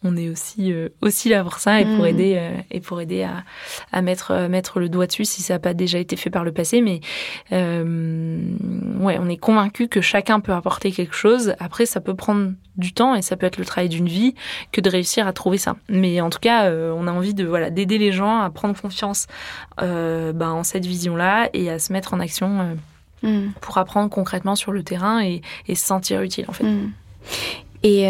[0.03, 2.05] on est aussi euh, aussi là pour ça et pour Mhm.
[2.05, 3.43] aider euh, et pour aider à,
[3.91, 6.43] à mettre à mettre le doigt dessus si ça n'a pas déjà été fait par
[6.43, 6.81] le passé.
[6.81, 6.99] Mais
[7.51, 8.37] euh,
[8.99, 11.53] ouais, on est convaincu que chacun peut apporter quelque chose.
[11.59, 14.33] Après, ça peut prendre du temps et ça peut être le travail d'une vie
[14.71, 15.75] que de réussir à trouver ça.
[15.89, 18.79] Mais en tout cas, euh, on a envie de voilà d'aider les gens à prendre
[18.79, 19.27] confiance
[19.81, 22.59] euh, ben, en cette vision-là et à se mettre en action.
[22.61, 22.73] euh,
[23.25, 23.53] Mm.
[23.61, 26.65] pour apprendre concrètement sur le terrain et, et se sentir utile en fait.
[26.65, 26.91] Mm.
[27.83, 28.05] Et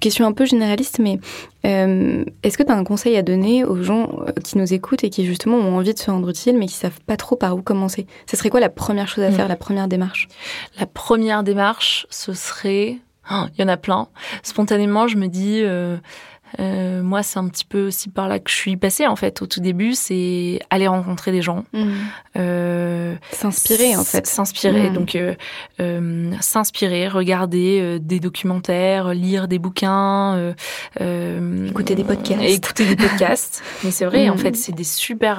[0.00, 1.18] question un peu généraliste, mais
[1.66, 5.04] euh, est-ce que tu as un conseil à donner aux gens euh, qui nous écoutent
[5.04, 7.56] et qui justement ont envie de se rendre utile mais qui savent pas trop par
[7.56, 8.06] où commencer?
[8.30, 9.34] Ce serait quoi la première chose à Mm.
[9.34, 10.28] faire, la première démarche?
[10.78, 12.98] La première démarche, ce serait...
[13.32, 14.08] Oh, Il y en a plein.
[14.42, 15.60] Spontanément, je me dis...
[15.62, 15.96] euh,
[16.58, 19.40] Euh, moi, c'est un petit peu aussi par là que je suis passée en fait.
[19.42, 21.88] Au tout début, c'est aller rencontrer des gens, Mmh.
[22.38, 24.26] euh, S'inspirer en fait.
[24.26, 24.90] s'inspirer.
[24.90, 24.94] Mm.
[24.94, 25.16] Donc,
[25.78, 30.54] euh, s'inspirer, regarder des documentaires, lire des bouquins,
[30.98, 32.42] Écouter des podcasts.
[32.42, 33.62] écouter des podcasts.
[33.84, 34.38] Mais c'est vrai, en Mm.
[34.38, 35.38] fait, c'est des super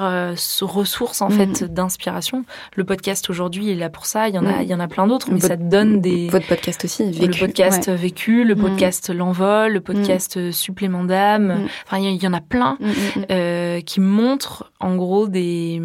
[0.62, 1.32] ressources en Mm.
[1.32, 2.44] fait d'inspiration.
[2.76, 4.28] Le podcast aujourd'hui est là pour ça.
[4.28, 4.62] Il y en a, Mm.
[4.62, 7.40] il y en a plein d'autres, mais ça te donne des Votre podcast aussi, vécu.
[7.40, 7.96] le podcast ouais.
[7.96, 8.60] vécu, le Mm.
[8.60, 11.62] podcast l'envol, le podcast supplément d'âme.
[11.62, 11.68] Mm.
[11.86, 15.80] Enfin, il y, en a plein Mm, mm, euh, qui montrent en gros des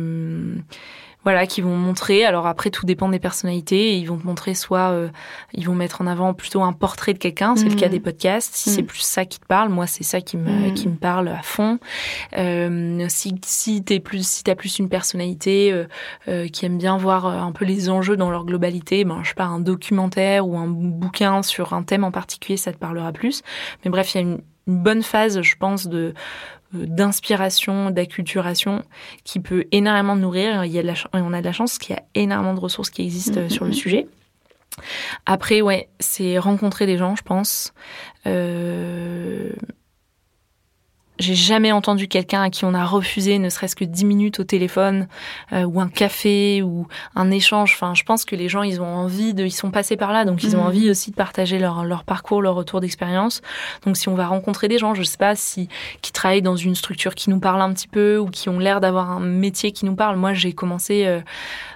[1.28, 2.24] voilà qui vont montrer.
[2.24, 3.92] Alors après tout dépend des personnalités.
[3.92, 5.10] Et ils vont te montrer soit euh,
[5.54, 7.58] ils vont mettre en avant plutôt un portrait de quelqu'un.
[7.58, 8.56] C'est le cas des podcasts.
[8.56, 11.28] Si c'est plus ça qui te parle moi c'est ça qui me qui me parle
[11.28, 11.80] à fond.
[12.38, 15.86] Euh, si si t'es plus si t'as plus une personnalité
[16.30, 19.36] euh, qui aime bien voir un peu les enjeux dans leur globalité ben je sais
[19.36, 23.42] pas un documentaire ou un bouquin sur un thème en particulier ça te parlera plus.
[23.84, 26.14] Mais bref il y a une une bonne phase, je pense, de
[26.76, 28.84] euh, d'inspiration, d'acculturation
[29.24, 30.66] qui peut énormément nourrir.
[30.66, 32.54] Il y a de la, ch- on a de la chance qu'il y a énormément
[32.54, 33.50] de ressources qui existent euh, Mhm.
[33.50, 34.08] sur le sujet.
[35.26, 37.74] Après, ouais, c'est rencontrer des gens, je pense.
[38.28, 39.52] Euh,
[41.20, 44.44] J'ai jamais entendu quelqu'un à qui on a refusé ne serait-ce que 10 minutes au
[44.44, 45.08] téléphone
[45.54, 47.72] euh, ou un café ou un échange.
[47.74, 50.26] Enfin, je pense que les gens, ils ont envie de, ils sont passés par là,
[50.26, 50.68] donc ils ont Mhm.
[50.68, 53.42] envie aussi de partager leur, leur parcours, leur retour d'expérience.
[53.86, 55.70] Donc, si on va rencontrer des gens, je sais pas si
[56.02, 58.80] qui travaillent dans une structure qui nous parle un petit peu ou qui ont l'air
[58.82, 60.18] d'avoir un métier qui nous parle.
[60.18, 61.20] Moi, j'ai commencé euh,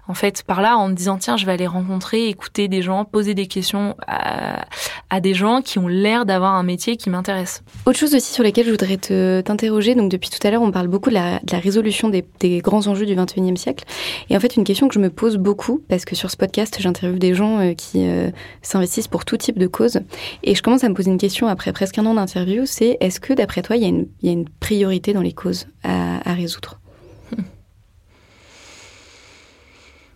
[0.07, 3.05] en fait par là en me disant tiens, je vais aller rencontrer, écouter des gens,
[3.05, 4.65] poser des questions à,
[5.09, 7.63] à des gens qui ont l'air d'avoir un métier qui m'intéresse.
[7.85, 10.71] Autre chose aussi sur lesquelles je voudrais te- t'interroger, donc depuis tout à l'heure, on
[10.71, 12.25] parle beaucoup de la, résolution des,
[12.59, 13.85] grands enjeux du 21e siècle.
[14.29, 16.77] Et en fait, une question que je me pose beaucoup, parce que sur ce podcast,
[16.79, 18.29] j'interviewe des gens euh, qui euh,
[18.61, 20.01] s'investissent pour tout type de cause.
[20.43, 23.21] Et je commence à me poser une question après presque un an d'interview, c'est est-ce
[23.21, 23.85] que d'après toi, il y,
[24.29, 26.80] a une- priorité dans les causes à résoudre?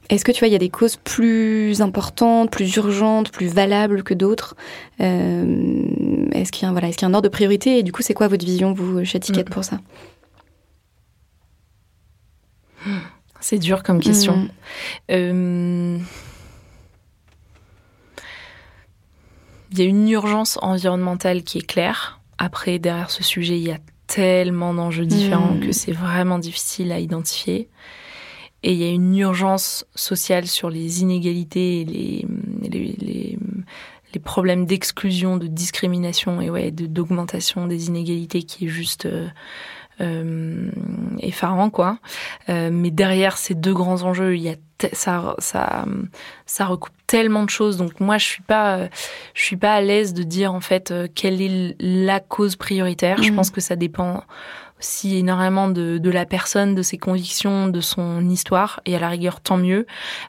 [0.09, 4.03] Est-ce que tu vois, il y a des causes plus importantes, plus urgentes, plus valables
[4.03, 4.55] que d'autres
[5.01, 5.85] Euh,
[6.31, 7.83] Est-ce qu'il y, a un- voilà, est-ce qu'il y a un ordre de priorité Et
[7.83, 9.79] du coup, c'est quoi votre vision, vous, chez Ticket, pour ça?
[13.39, 14.37] C'est dur comme question.
[14.37, 14.49] Mm.
[15.11, 15.97] Euh,
[19.71, 22.19] Il y a une urgence environnementale qui est claire.
[22.37, 25.59] Après, derrière ce sujet, il y a tellement d'enjeux différents Mm.
[25.61, 27.67] que c'est vraiment difficile à identifier.
[28.67, 32.25] Et il y a une urgence sociale sur les inégalités et les,
[32.63, 33.38] les, les,
[34.12, 39.28] les problèmes d'exclusion, de discrimination et ouais, de- d'augmentation des inégalités qui est juste euh,
[40.01, 40.71] euh,
[41.19, 41.99] effarant, quoi.
[42.49, 44.56] Euh, mais derrière ces deux grands enjeux, il y a
[44.91, 45.86] ça, ça,
[46.45, 47.78] ça recoupe tellement de choses.
[47.78, 48.89] Donc moi, je suis pas,
[49.34, 53.23] je suis pas à l'aise de dire en fait quelle est la cause prioritaire.
[53.23, 53.36] Je Mhm.
[53.38, 54.23] pense que ça dépend
[54.79, 58.81] aussi énormément de, de la personne, de ses convictions, de son histoire.
[58.85, 59.85] Et à la rigueur, tant mieux.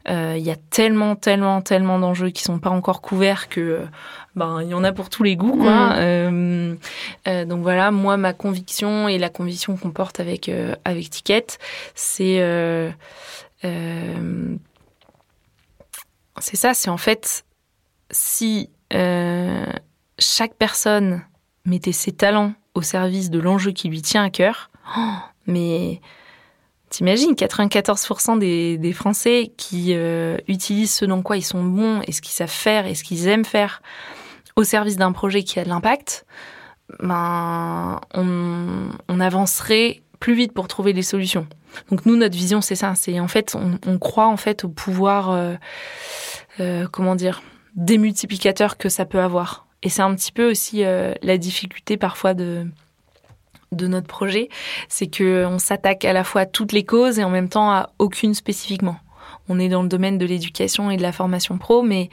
[0.09, 3.85] Euh, Il y a tellement, tellement, tellement d'enjeux qui sont pas encore couverts que euh,
[4.37, 5.88] ben il y en a pour tous les goûts, quoi.
[5.88, 5.94] Mhm.
[5.96, 6.74] Euh,
[7.26, 11.46] euh, donc voilà, moi ma conviction et la conviction qu'on porte avec euh, avec Ticket,
[11.94, 12.90] c'est euh,
[13.64, 14.54] euh,
[16.38, 17.44] c'est ça, c'est en fait
[18.11, 19.64] si euh,
[20.18, 21.22] chaque personne
[21.64, 25.00] mettait ses talents au service de l'enjeu qui lui tient à cœur, oh,
[25.46, 26.00] mais
[26.90, 32.20] t'imagines 94% des, Français qui euh, utilisent ce dans quoi ils sont bons et ce
[32.20, 33.82] qu'ils savent faire et ce qu'ils aiment faire
[34.56, 36.24] au service d'un projet qui a de l'impact,
[37.00, 41.46] ben on, avancerait plus vite pour trouver des solutions.
[41.90, 42.94] Donc nous, notre vision, c'est ça.
[42.94, 45.54] C'est en fait, on, on croit en fait au pouvoir, euh,
[46.60, 47.42] euh, comment dire,
[47.74, 49.65] démultiplicateur que ça peut avoir.
[49.82, 52.66] Et c'est un petit peu aussi euh, la difficulté parfois de
[53.72, 54.48] de notre projet,
[54.88, 57.70] c'est que on s'attaque à la fois à toutes les causes et en même temps
[57.70, 58.96] à aucune spécifiquement.
[59.48, 62.11] On est dans le domaine de l'éducation et de la formation pro, mais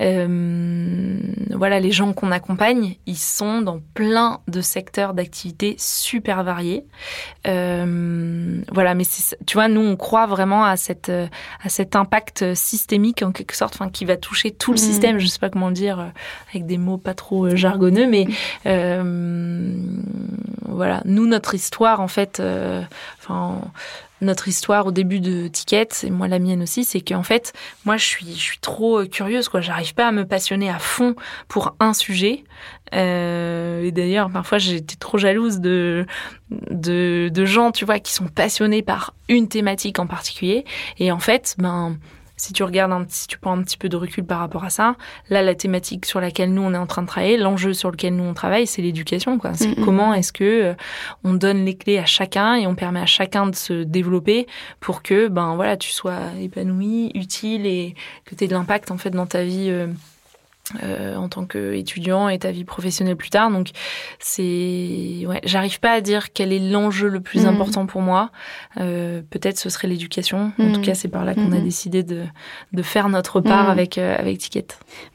[0.00, 1.18] euh,
[1.54, 6.84] voilà, les gens qu'on accompagne, ils sont dans plein de secteurs d'activité super variés.
[7.46, 9.04] Euh, voilà, mais
[9.46, 13.74] tu vois, nous, on croit vraiment à cette à cet impact systémique en quelque sorte,
[13.74, 14.84] enfin, qui va toucher tout le Mhm.
[14.84, 15.18] système.
[15.18, 16.06] Je sais pas comment le dire euh,
[16.50, 18.26] avec des mots pas trop jargonneux, mais
[18.66, 19.74] euh,
[20.68, 22.42] voilà, nous, notre histoire, en fait,
[23.20, 23.60] enfin,
[24.24, 27.52] notre histoire au début de Ticket, et moi la mienne aussi, c'est qu'en fait,
[27.84, 29.60] moi, je suis, je suis trop euh, curieuse, quoi.
[29.60, 31.14] J'arrive pas à me passionner à fond
[31.48, 32.44] pour un sujet.
[32.94, 36.06] Euh, et d'ailleurs, parfois, j'étais trop jalouse de,
[36.50, 40.64] de, de gens, tu vois, qui sont passionnés par une thématique en particulier.
[40.98, 41.96] Et en fait, ben,
[42.44, 44.64] si tu regardes un petit, si tu prends un petit peu de recul par rapport
[44.64, 44.96] à ça,
[45.30, 48.16] là, la thématique sur laquelle nous on est en train de travailler, l'enjeu sur lequel
[48.16, 49.38] nous on travaille, c'est l'éducation.
[49.38, 49.54] Quoi.
[49.54, 50.74] C'est comment est-ce que euh,
[51.24, 54.46] on donne les clés à chacun et on permet à chacun de se développer
[54.80, 57.94] pour que, ben voilà, tu sois épanoui, utile et
[58.24, 59.68] que tu aies de l'impact en fait dans ta vie.
[59.70, 59.86] euh,
[60.82, 63.50] euh, en tant qu'étudiant et ta vie professionnelle plus tard.
[63.50, 63.68] Donc,
[64.18, 67.48] c'est, ouais, j'arrive pas à dire quel est l'enjeu le plus Mhm.
[67.48, 68.30] important pour moi.
[68.80, 70.52] Euh, peut-être ce serait l'éducation.
[70.58, 70.72] En Mhm.
[70.72, 71.64] tout cas, c'est par là qu'on a Mhm.
[71.64, 72.22] décidé de,
[72.72, 73.70] de faire notre part Mhm.
[73.70, 74.66] avec, euh, avec Ticket.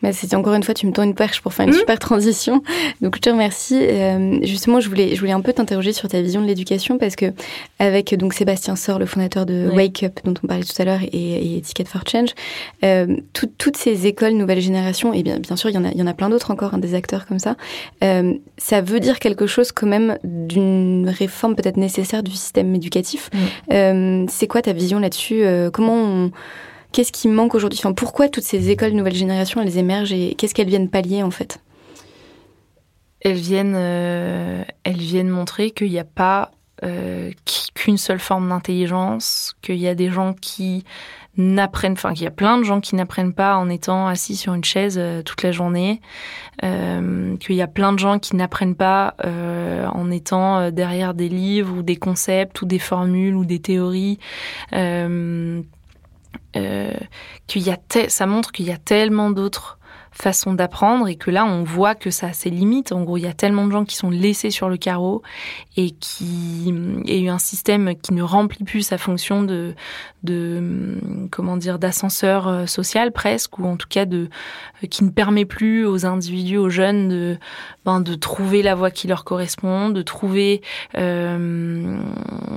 [0.03, 1.79] Bah, c'était encore une fois, tu me tends une perche pour faire une Mhm.
[1.79, 2.61] super transition.
[3.01, 3.79] Donc, je te remercie.
[3.81, 7.15] Euh, justement, je voulais, je voulais un peu t'interroger sur ta vision de l'éducation parce
[7.15, 7.33] que,
[7.79, 9.75] avec donc Sébastien Sor, le fondateur de Ouais.
[9.87, 12.29] Wake Up, dont on parlait tout à l'heure, et, et Ticket for Change,
[12.83, 15.89] euh, tout- toutes ces écoles nouvelle génération, et bien, bien sûr, il y en a,
[15.91, 17.55] il y en a plein d'autres encore, hein, des acteurs comme ça,
[18.03, 23.29] euh, ça veut dire quelque chose quand même d'une réforme peut-être nécessaire du système éducatif.
[23.33, 23.39] Mhm.
[23.73, 26.31] Euh, c'est quoi ta vision là-dessus Euh, Comment on
[26.91, 27.79] Qu'est-ce qui manque aujourd'hui?
[27.79, 31.29] Enfin, Pourquoi toutes ces écoles nouvelle génération, elles émergent et qu'est-ce qu'elles viennent pallier en
[31.29, 31.59] fait?
[33.21, 36.51] Elles viennent, euh, elles viennent montrer qu'il n'y a pas
[36.83, 37.31] euh,
[37.75, 40.85] qu'une seule forme d'intelligence, qu'il y a des gens qui
[41.37, 44.53] n'apprennent, enfin qu'il y a plein de gens qui n'apprennent pas en étant assis sur
[44.53, 46.01] une chaise euh, toute la journée,
[46.63, 51.29] euh, qu'il y a plein de gens qui n'apprennent pas euh, en étant derrière des
[51.29, 54.19] livres ou des concepts ou des formules ou des théories.
[54.71, 55.63] Qu'il
[57.55, 57.77] y a
[58.07, 59.78] ça montre qu'il y a tellement d'autres
[60.21, 62.91] façons d'apprendre et que là on voit que ça a ses limites.
[62.91, 65.21] En gros, il y a tellement de gens qui sont laissés sur le carreau
[65.77, 66.73] et qui
[67.05, 69.75] et un système qui ne remplit plus sa fonction de
[71.31, 74.29] comment dire d'ascenseur euh, social presque ou en tout cas de
[74.83, 77.37] euh, qui ne permet plus aux individus, aux jeunes de
[77.85, 80.61] ben, de trouver la voie qui leur correspond, de trouver
[80.97, 81.97] euh,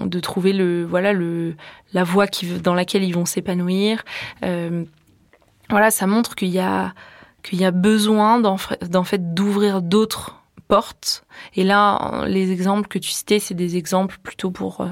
[0.04, 1.54] de trouver le voilà le
[1.92, 4.04] la voie qui dans laquelle ils vont s'épanouir.
[5.70, 6.92] Voilà, ça montre qu'il y a
[7.42, 8.56] qu'il y a besoin d'en
[9.04, 10.36] fait d'ouvrir d'autres
[10.68, 11.24] portes.
[11.54, 14.86] Et là, les exemples que tu citais, c'est des exemples plutôt pour euh,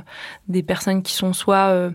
[0.49, 1.91] des personnes qui sont soit euh,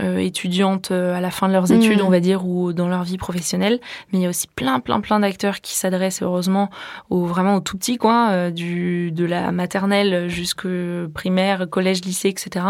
[0.00, 1.76] euh, étudiantes à la fin de leurs Mhm.
[1.82, 3.78] études, on va dire, ou dans leur vie professionnelle.
[4.10, 6.70] Mais il y a aussi plein, plein, plein d'acteurs qui s'adressent heureusement
[7.10, 12.28] au vraiment au tout petit coin, euh, du de la maternelle jusqu'au primaire, collège, lycée,
[12.30, 12.64] etc.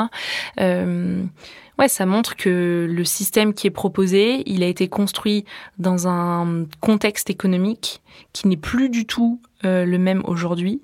[0.60, 1.22] Euh,
[1.78, 5.44] Ouais, ça montre que le système qui est proposé, il a été construit
[5.78, 8.00] dans un contexte économique
[8.32, 10.82] qui n'est plus du tout euh, le même aujourd'hui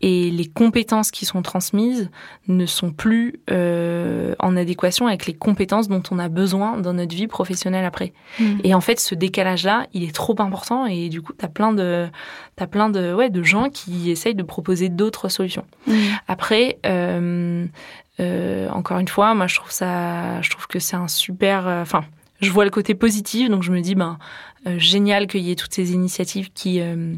[0.00, 2.10] et les compétences qui sont transmises
[2.46, 7.14] ne sont plus euh, en adéquation avec les compétences dont on a besoin dans notre
[7.14, 8.12] vie professionnelle après.
[8.38, 8.60] Mhm.
[8.64, 12.08] Et en fait, ce décalage-là, il est trop important et du coup, t'as plein de,
[12.56, 15.64] t'as plein de, ouais, de gens qui essayent de proposer d'autres solutions.
[15.86, 15.96] Mhm.
[16.28, 21.66] Après, euh, encore une fois, moi je trouve ça, je trouve que c'est un super.
[21.66, 22.04] Enfin,
[22.40, 24.18] je vois le côté positif, donc je me dis ben
[24.66, 27.14] euh, génial qu'il y ait toutes ces initiatives qui euh,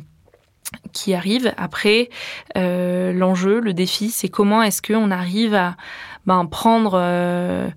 [0.92, 1.52] qui arrivent.
[1.56, 2.10] Après,
[2.56, 5.76] euh, l'enjeu, le défi, c'est comment est-ce qu'on arrive à
[6.26, 7.68] ben, prendre euh,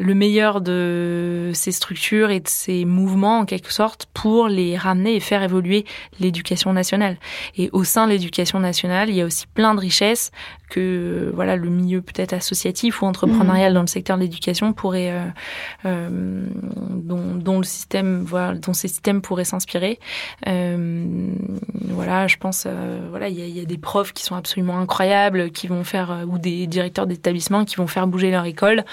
[0.00, 5.14] le meilleur de ces structures et de ces mouvements en quelque sorte pour les ramener
[5.14, 5.84] et faire évoluer
[6.18, 7.18] l'éducation nationale.
[7.56, 10.30] Et au sein de l'éducation nationale, il y a aussi plein de richesses
[10.70, 15.24] que voilà le milieu peut-être associatif ou entrepreneurial dans le secteur de l'éducation pourrait euh,
[15.84, 16.46] euh,
[16.90, 19.98] dont, dont le système voilà dont ces systèmes pourraient s'inspirer.
[20.46, 21.32] Euh,
[21.90, 24.36] voilà je pense euh, voilà il y a, il y a des profs qui sont
[24.36, 28.44] absolument incroyables qui vont faire euh, ou des directeurs d'établissements qui vont faire bouger leur
[28.44, 28.84] école.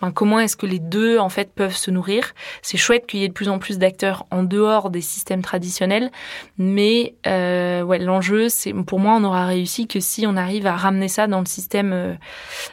[0.00, 2.32] Ben, comment est-ce que les deux en fait peuvent se nourrir
[2.62, 6.10] c'est chouette qu'il y ait de plus en plus d'acteurs en dehors des systèmes traditionnels
[6.58, 10.76] mais euh, ouais l'enjeu c'est pour moi on aura réussi que si on arrive à
[10.76, 12.14] ramener ça dans le système euh,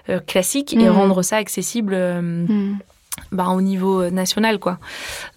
[0.10, 0.90] euh, classique et Mhm.
[0.90, 2.78] rendre ça accessible Mhm.
[3.32, 4.80] bah, au niveau national quoi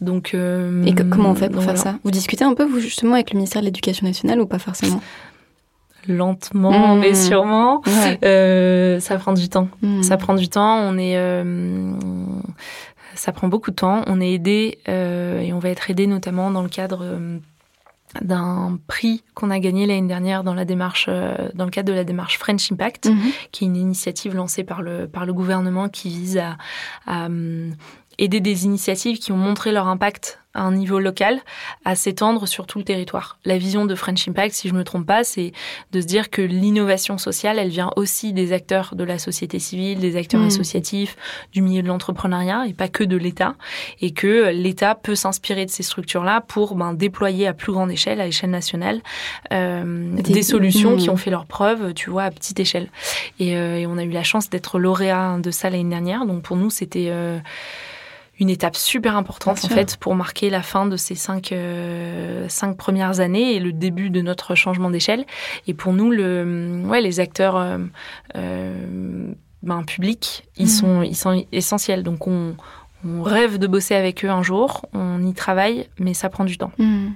[0.00, 1.92] donc euh, Et que- comment on fait pour faire voilà.
[1.92, 1.98] ça?
[2.04, 5.00] Vous discutez un peu, vous, justement, avec le ministère de l'Éducation nationale ou pas forcément?
[6.08, 7.00] Lentement Mhm.
[7.00, 8.18] mais sûrement Ouais.
[8.24, 10.02] Euh, ça prend du temps Mhm.
[10.02, 11.92] ça prend du temps on est euh,
[13.14, 16.50] ça prend beaucoup de temps on est aidé euh, et on va être aidé notamment
[16.50, 17.18] dans le cadre
[18.22, 21.08] d'un prix qu'on a gagné l'année dernière dans la démarche
[21.54, 23.18] dans le cadre de la démarche French Impact Mhm.
[23.52, 26.56] qui est une initiative lancée par le, par le gouvernement qui vise à,
[27.06, 27.74] à, hum,
[28.18, 31.40] aider des initiatives qui ont montré leur impact à un niveau local
[31.84, 33.38] à s'étendre sur tout le territoire.
[33.44, 35.52] La vision de French Impact, si je me trompe pas, c'est
[35.92, 40.00] de se dire que l'innovation sociale, elle vient aussi des acteurs de la société civile,
[40.00, 40.46] des acteurs Mhm.
[40.48, 41.16] associatifs,
[41.52, 43.54] du milieu de l'entrepreneuriat et pas que de l'État,
[44.00, 48.20] et que l'État peut s'inspirer de ces structures-là pour ben, déployer à plus grande échelle,
[48.20, 49.00] à échelle nationale,
[49.52, 50.98] euh, Des- des, solutions Mhm.
[50.98, 52.88] qui ont fait leurs preuves, tu vois, à petite échelle.
[53.38, 56.24] Et, euh, et on a eu la chance d'être lauréat de ça l'année dernière.
[56.26, 57.38] Donc pour nous, c'était euh,
[58.38, 62.76] une étape super importante en fait pour marquer la fin de ces cinq, euh, cinq
[62.76, 65.24] premières années et le début de notre changement d'échelle.
[65.66, 67.78] Et pour nous, le, ouais, les acteurs euh,
[68.36, 69.32] euh,
[69.62, 70.68] ben, publics, ils, mmh.
[70.68, 72.02] sont, ils sont essentiels.
[72.02, 72.56] Donc on,
[73.06, 76.58] on, rêve de bosser avec eux un jour, on y travaille, mais ça prend du
[76.58, 76.72] temps.
[76.78, 77.08] Mmh.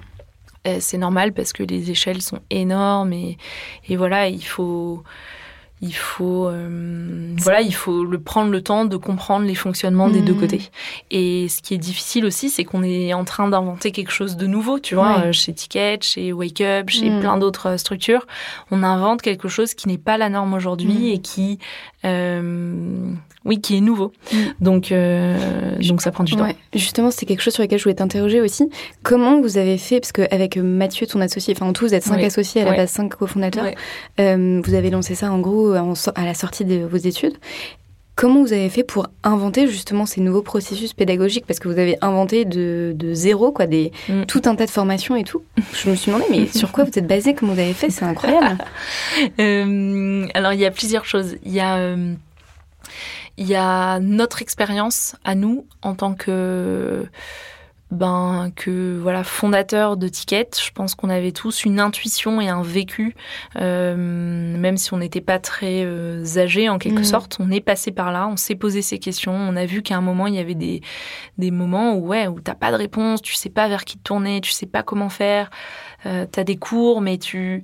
[0.79, 3.39] C'est normal parce que les échelles sont énormes et,
[3.89, 5.03] et voilà, il faut
[5.81, 10.21] il faut euh, voilà il faut le prendre le temps de comprendre les fonctionnements des
[10.21, 10.39] deux mmh.
[10.39, 10.61] côtés
[11.09, 14.45] et ce qui est difficile aussi c'est qu'on est en train d'inventer quelque chose de
[14.45, 17.19] nouveau tu vois euh, chez Ticket chez Wake Up chez mmh.
[17.19, 18.27] plein d'autres euh, structures
[18.69, 21.13] on invente quelque chose qui n'est pas la norme aujourd'hui mmh.
[21.13, 21.59] et qui
[22.03, 24.11] oui, qui est nouveau.
[24.59, 26.47] Donc, donc ça prend du temps.
[26.73, 28.69] Justement, c'est quelque chose sur lequel je voulais t'interroger aussi.
[29.03, 32.23] Comment vous avez fait, parce qu'avec Mathieu, ton associé, enfin en tout, vous êtes cinq
[32.23, 33.71] associés à la base, cinq cofondateurs,
[34.17, 37.37] vous avez lancé ça en gros à la sortie de vos études.
[38.15, 41.45] Comment vous avez fait pour inventer justement ces nouveaux processus pédagogiques?
[41.45, 44.25] Parce que vous avez inventé de, zéro, quoi, des, mm.
[44.25, 45.43] tout un tas de formations et tout.
[45.73, 47.33] Je me suis demandé, mais sur quoi vous êtes basé?
[47.33, 47.89] Comment vous avez fait?
[47.89, 48.57] C'est incroyable.
[49.39, 51.35] Euh, alors, il y a plusieurs choses.
[51.43, 52.13] Il y a, euh,
[53.37, 57.05] il y a notre expérience à nous en tant que
[57.91, 62.61] ben que voilà fondateur de Ticket, je pense qu'on avait tous une intuition et un
[62.61, 63.15] vécu,
[63.57, 67.03] euh, même si on n'était pas très euh, âgés en quelque mhm.
[67.03, 69.97] sorte, on est passé par là, on s'est posé ces questions, on a vu qu'à
[69.97, 70.81] un moment il y avait des
[71.37, 74.03] des moments où ouais où t'as pas de réponse, tu sais pas vers qui te
[74.03, 75.49] tourner, tu sais pas comment faire,
[76.05, 77.61] euh, t'as des cours mais tu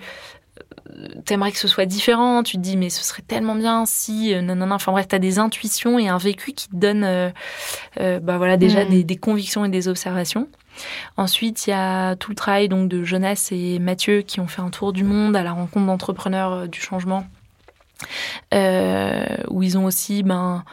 [1.26, 4.56] t'aimerais que ce soit différent, tu te dis mais ce serait tellement bien si non
[4.56, 7.30] non non enfin bref t'as des intuitions et un vécu qui te donne euh,
[8.00, 9.04] euh, bah voilà déjà mm.
[9.04, 10.48] des, convictions et des observations.
[11.18, 14.62] Ensuite il y a tout le travail donc de Jonas et Mathieu qui ont fait
[14.62, 17.26] un tour du monde à la rencontre d'entrepreneurs euh, du changement
[18.54, 20.64] où ils ont aussi ben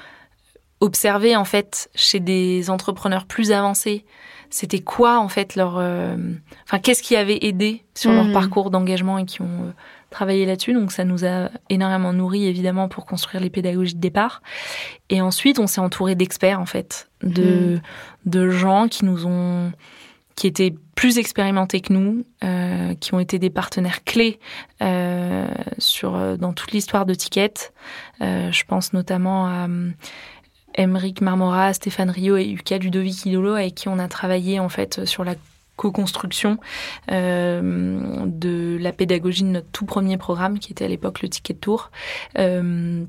[0.81, 4.05] observé en fait chez des entrepreneurs plus avancés
[4.51, 8.33] c'était quoi en fait leur enfin qu'est-ce qui avait aidé sur leur mm.
[8.33, 9.73] parcours d'engagement et qui ont
[10.15, 10.73] travailler là-dessus.
[10.73, 14.43] Donc ça nous a énormément nourri évidemment pour construire les pédagogies de départ.
[15.11, 17.81] Et ensuite, on s'est entouré d'experts en fait, de, mmh.
[18.31, 19.73] de gens qui nous ont
[20.37, 24.39] qui étaient plus expérimentés que nous, euh, qui ont été des partenaires clés
[24.83, 25.47] euh,
[25.79, 27.73] sur euh, dans toute l'histoire de Ticket.
[28.21, 29.69] je pense notamment à
[30.77, 35.05] Emeric Marmora, Stéphane Rio et Yuka Ludovic Idolo, avec qui on a travaillé en fait
[35.05, 35.35] sur la
[35.77, 36.59] co-construction
[37.11, 41.55] euh, de la pédagogie de notre tout premier programme, qui était à l'époque le Ticket
[41.55, 41.91] Tour.
[42.39, 43.05] Euh,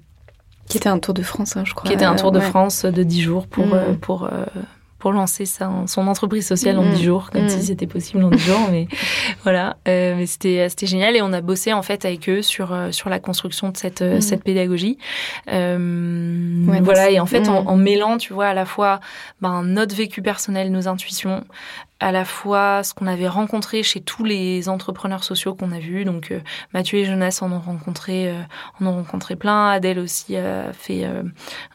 [0.68, 1.88] qui était un tour de France, hein, je crois.
[1.88, 3.74] Qui était un tour de France de 10 jours pour, mm.
[3.74, 4.28] euh, pour
[5.06, 7.04] pour lancer son entreprise sociale en 10 mm.
[7.04, 7.62] jours, comme si mm.
[7.62, 8.68] c'était possible en 10 jours.
[8.72, 8.88] Mais
[9.44, 12.90] voilà, euh, mais c'était génial et on a bossé en fait avec eux sur euh,
[12.90, 14.98] sur la construction de cette cette pédagogie.
[15.54, 19.00] Euh, voilà et en fait en, en, mêlant, tu vois, à la fois
[19.42, 21.44] ben notre vécu personnel, nos intuitions,
[22.06, 26.06] à la fois ce qu'on avait rencontré chez tous les entrepreneurs sociaux qu'on a vus.
[26.06, 26.40] Donc euh,
[26.72, 28.42] Mathieu et Jonas en ont rencontré, euh,
[28.80, 29.70] en ont rencontré plein.
[29.70, 31.24] Adèle aussi a fait euh,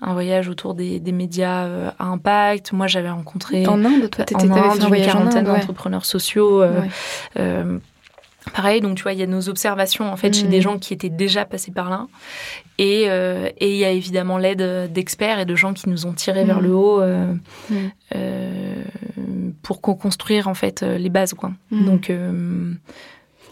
[0.01, 1.67] un voyage autour des, des médias
[1.99, 2.73] à impact.
[2.73, 4.55] Moi, j'avais rencontré en Inde, toi, t'étais une
[5.05, 6.63] quarantaine d'entrepreneurs sociaux.
[8.55, 10.63] Pareil, donc tu vois, il y a nos observations en fait chez des mm.
[10.63, 12.07] gens qui étaient déjà passés par là,
[12.79, 16.45] et et il y a évidemment l'aide d'experts et de gens qui nous ont tirés
[16.45, 16.65] vers mm.
[16.65, 17.03] le haut.
[17.71, 17.91] Mm
[19.63, 21.53] pour construire en fait euh, les bases quoi.
[21.71, 22.73] Donc euh,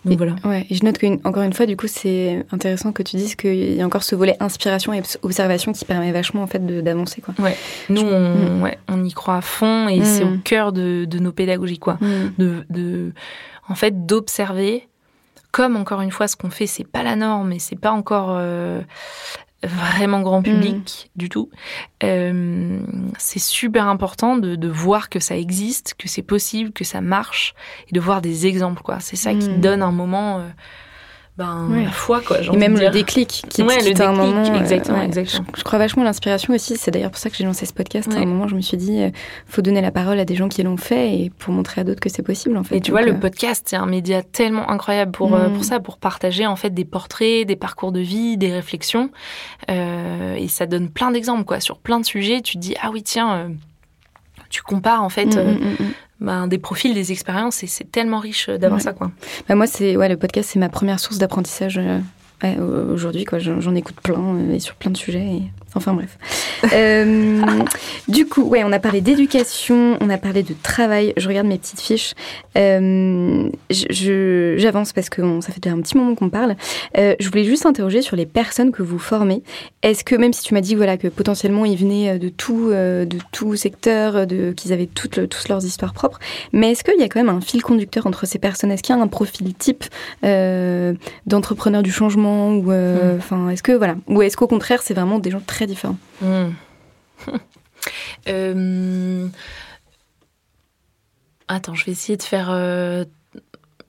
[0.04, 0.36] voilà.
[0.44, 3.74] Ouais, et je note qu'encore une fois, du coup, c'est intéressant que tu dises qu'il
[3.74, 7.34] y a encore ce volet inspiration et observation qui permet vachement en fait d'avancer quoi.
[7.38, 7.56] Ouais.
[7.90, 11.32] Nous, on, ouais, on y croit à fond et c'est au cœur de, de, nos
[11.32, 11.98] pédagogies quoi.
[12.38, 13.12] De, de,
[13.68, 14.88] en fait, d'observer.
[15.50, 18.36] Comme encore une fois, ce qu'on fait, c'est pas la norme et c'est pas encore
[18.36, 18.82] euh,
[19.62, 21.18] vraiment grand public mm.
[21.18, 21.50] du tout.
[22.04, 22.80] Euh,
[23.18, 27.54] c'est super important de, de, voir que ça existe, que c'est possible, que ça marche,
[27.88, 28.82] et de voir des exemples.
[28.82, 29.00] quoi.
[29.00, 29.60] C'est ça qui mm.
[29.60, 30.48] donne un moment euh,
[31.38, 32.40] ben, la foi, quoi.
[32.40, 34.44] Et même le déclic qui, ouais, le un moment.
[34.44, 35.46] Euh, exactement, exactement.
[35.56, 36.76] Je, crois vachement à l'inspiration aussi.
[36.76, 38.12] C'est d'ailleurs pour ça que j'ai lancé ce podcast.
[38.12, 39.10] À un moment, je me suis dit, euh,
[39.46, 42.00] faut donner la parole à des gens qui l'ont fait et pour montrer à d'autres
[42.00, 42.78] que c'est possible, en fait.
[42.78, 45.52] Et tu vois, le euh, podcast, c'est un média tellement incroyable pour, mm.
[45.52, 49.10] pour ça, pour partager, en fait, des portraits, des parcours de vie, des réflexions.
[49.70, 51.60] Euh, et ça donne plein d'exemples, quoi.
[51.60, 53.52] Sur plein de sujets, tu te dis, ah oui, tiens,
[54.50, 58.48] tu compares, en fait, mm, mm, ben, des profils, des expériences, et c'est tellement riche
[58.48, 59.10] d'avoir ça, quoi.
[59.48, 61.80] Bah, moi, c'est ouais, le podcast, c'est ma première source d'apprentissage.
[62.44, 65.26] Euh, aujourd'hui, quoi, j'en écoute plein et sur plein de sujets.
[65.26, 65.42] Et...
[65.78, 66.18] Enfin bref.
[66.72, 67.40] Euh,
[68.08, 71.12] du coup, ouais, on a parlé d'éducation, on a parlé de travail.
[71.16, 72.14] Je regarde mes petites fiches.
[72.56, 76.56] Euh, J'avance parce que ça fait déjà un petit moment qu'on parle.
[76.96, 79.44] Euh, je voulais juste interroger sur les personnes que vous formez.
[79.84, 83.18] Est-ce que, même si tu m'as dit voilà, que potentiellement ils venaient de tout, de
[83.30, 84.26] tout secteur,
[84.56, 86.18] qu'ils avaient toutes, tous leurs histoires propres,
[86.52, 88.72] mais est-ce qu'il y a quand même un fil conducteur entre ces personnes?
[88.72, 89.84] Est-ce qu'il y a un profil type
[91.26, 93.16] d'entrepreneur du changement ou, hmm.
[93.16, 95.67] enfin, est-ce que voilà, ou est-ce qu'au contraire c'est vraiment des gens très
[96.20, 96.50] hmm.
[98.28, 99.28] euh,
[101.48, 103.04] Attends, je vais essayer de faire euh,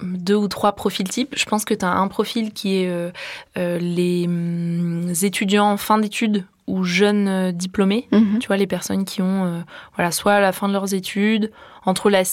[0.04, 1.34] deux ou trois profils types.
[1.36, 3.12] Je pense que tu as un profil qui est euh,
[3.56, 8.38] les hum, étudiants en fin d'études ou jeunes diplômés, mhm.
[8.40, 9.64] tu vois, les personnes qui ont,
[9.96, 11.52] voilà, soit à la fin de leurs études,
[11.84, 12.24] entre la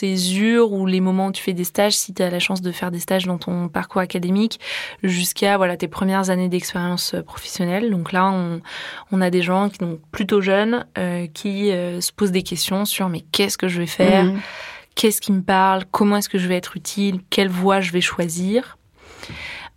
[0.00, 2.72] césure ou les moments où tu fais des stages, si tu as la chance de
[2.72, 4.60] faire des stages dans ton parcours académique,
[5.02, 7.90] jusqu'à voilà tes premières années d'expérience euh, professionnelle.
[7.90, 8.60] Donc là, on,
[9.12, 12.84] on, a des gens qui sont plutôt jeunes euh, qui euh, se posent des questions
[12.84, 14.40] sur mais qu'est-ce que je vais faire, mmh.
[14.94, 18.00] Qu'est-ce qui me parle, comment est-ce que je vais être utile, quelle voie je vais
[18.00, 18.78] choisir.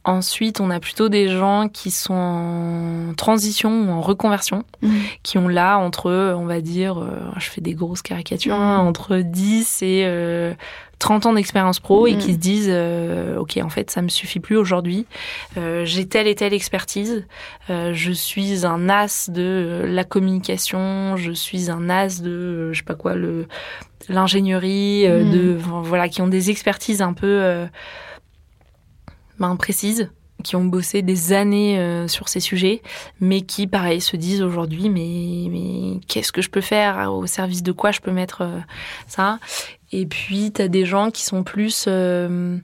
[0.05, 4.95] Ensuite, on a plutôt des gens qui sont en transition ou en reconversion, mmh.
[5.23, 8.87] qui ont là entre, on va dire, euh, je fais des grosses caricatures, hein, mmh.
[8.87, 10.53] entre 10 et euh,
[11.03, 12.33] 30 ans d'expérience pro et qui mmh.
[12.33, 15.05] se disent, euh, ok, en fait, ça me suffit plus aujourd'hui.
[15.57, 17.25] Euh, j'ai telle et telle expertise.
[17.67, 21.17] je suis un as de la communication.
[21.17, 23.47] Je suis un as de, je sais pas quoi, le
[24.07, 25.03] l'ingénierie.
[25.03, 27.67] de voilà, qui ont des expertises un peu
[29.39, 30.09] ben, précises
[30.43, 32.81] qui ont bossé des années euh, sur ces sujets,
[33.19, 37.11] mais qui, pareil, se disent aujourd'hui, mais, mais qu'est-ce que je peux faire?
[37.11, 38.59] Au service de quoi je peux mettre euh,
[39.07, 39.39] ça?
[39.93, 41.85] Et puis, tu des gens qui sont plus...
[41.87, 42.57] Euh,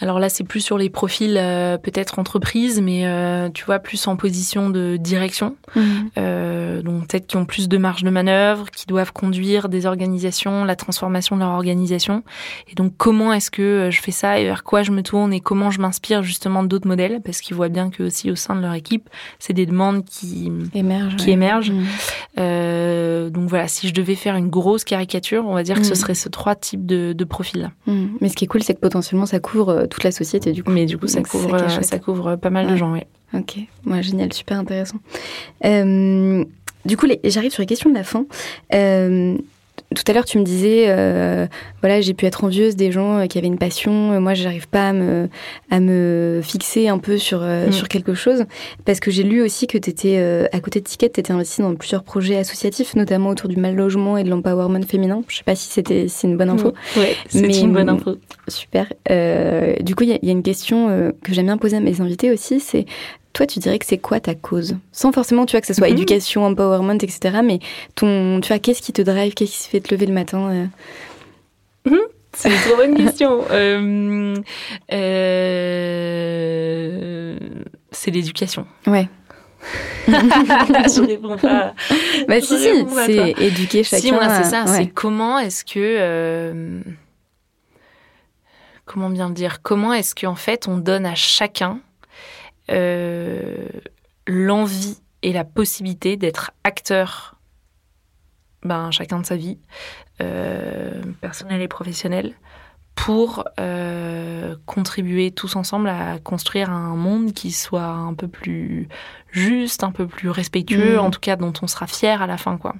[0.00, 4.06] alors là, c'est plus sur les profils euh, peut-être entreprise, mais euh, tu vois, plus
[4.08, 5.56] en position de direction.
[5.76, 6.10] Mhm.
[6.18, 10.64] Euh, donc peut-être qui ont plus de marge de manœuvre, qui doivent conduire des organisations,
[10.64, 12.24] la transformation de leur organisation.
[12.68, 15.40] Et donc comment est-ce que je fais ça et vers quoi je me tourne et
[15.40, 17.20] comment je m'inspire justement d'autres modèles?
[17.24, 20.50] Parce qu'ils voient bien que aussi au sein de leur équipe, c'est des demandes qui
[20.74, 21.16] émergent.
[21.16, 21.72] Qui émergent.
[21.72, 23.30] Mhm.
[23.30, 25.96] donc voilà, si je devais faire une grosse caricature, on va dire que ce mhm.
[25.96, 27.70] serait ce trois types de, de profils.
[28.20, 30.70] Mais ce qui est cool, c'est que potentiellement ça couvre toute la société du coup.
[30.70, 33.00] Mais du coup, ça couvre, ça, couvre pas mal de gens, oui.
[33.34, 34.98] Ok, ouais, génial, super intéressant.
[35.64, 36.44] Euh,
[36.84, 38.26] du coup, j'arrive sur les questions de la fin.
[38.74, 39.36] Euh,
[39.94, 41.46] tout à l'heure, tu me disais, euh,
[41.80, 44.12] voilà, j'ai pu être envieuse des gens euh, qui avaient une passion.
[44.12, 45.28] Euh, moi, j'arrive pas à me,
[45.70, 47.72] à me fixer un peu sur, mm.
[47.72, 48.44] sur quelque chose.
[48.84, 51.62] Parce que j'ai lu aussi que tu étais, à côté de Ticket, tu étais investi
[51.62, 55.22] dans plusieurs projets associatifs, notamment autour du mal logement et de l'empowerment féminin.
[55.28, 56.68] Je sais pas si c'était c'est une bonne info.
[56.68, 56.98] Mm.
[56.98, 58.16] Oui, c'est une bonne info.
[58.48, 58.86] Super.
[59.80, 62.30] du coup, il y, y, a une question que j'aime bien poser à mes invités
[62.30, 62.86] aussi, c'est
[63.32, 64.76] toi, tu dirais que c'est quoi ta cause?
[64.92, 65.94] Sans forcément, tu vois, que ce soit mhm.
[65.94, 67.40] éducation, empowerment, etc.
[67.42, 67.58] Mais
[67.94, 69.34] ton, tu vois, qu'est-ce qui te drive?
[69.34, 70.66] Qu'est-ce qui fait te lever le matin euh?
[71.90, 71.98] mhm.
[72.34, 73.44] C'est une trop bonne question.
[73.50, 74.34] Euh,
[74.92, 76.16] euh,
[77.90, 78.66] c'est l'éducation.
[78.86, 79.08] Ouais.
[80.08, 81.74] je réponds pas.
[82.26, 84.00] Bah si, si, c'est éduquer chacun.
[84.00, 84.12] Si,
[84.42, 84.66] c'est ça.
[84.66, 86.82] C'est comment est-ce que...
[88.86, 89.62] comment bien le dire?
[89.62, 91.80] Comment est-ce qu'en fait, on donne à chacun
[94.26, 97.36] l'envie et la possibilité d'être acteur
[98.64, 99.58] ben, chacun de sa vie,
[100.20, 102.34] euh, personnelle et professionnelle,
[102.94, 108.88] pour euh, contribuer tous ensemble à construire un monde qui soit un peu plus
[109.30, 111.00] juste, un peu plus respectueux, mmh.
[111.00, 112.58] en tout cas dont on sera fier à la fin.
[112.58, 112.74] quoi.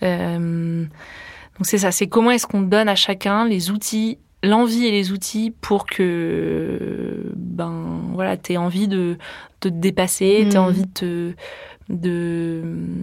[0.00, 0.88] donc
[1.62, 5.52] c'est ça, c'est comment est-ce qu'on donne à chacun les outils l'envie et les outils
[5.60, 9.16] pour que ben voilà tu envie de,
[9.60, 10.64] te dépasser tu as hmm.
[10.64, 11.34] envie de
[11.90, 12.62] de,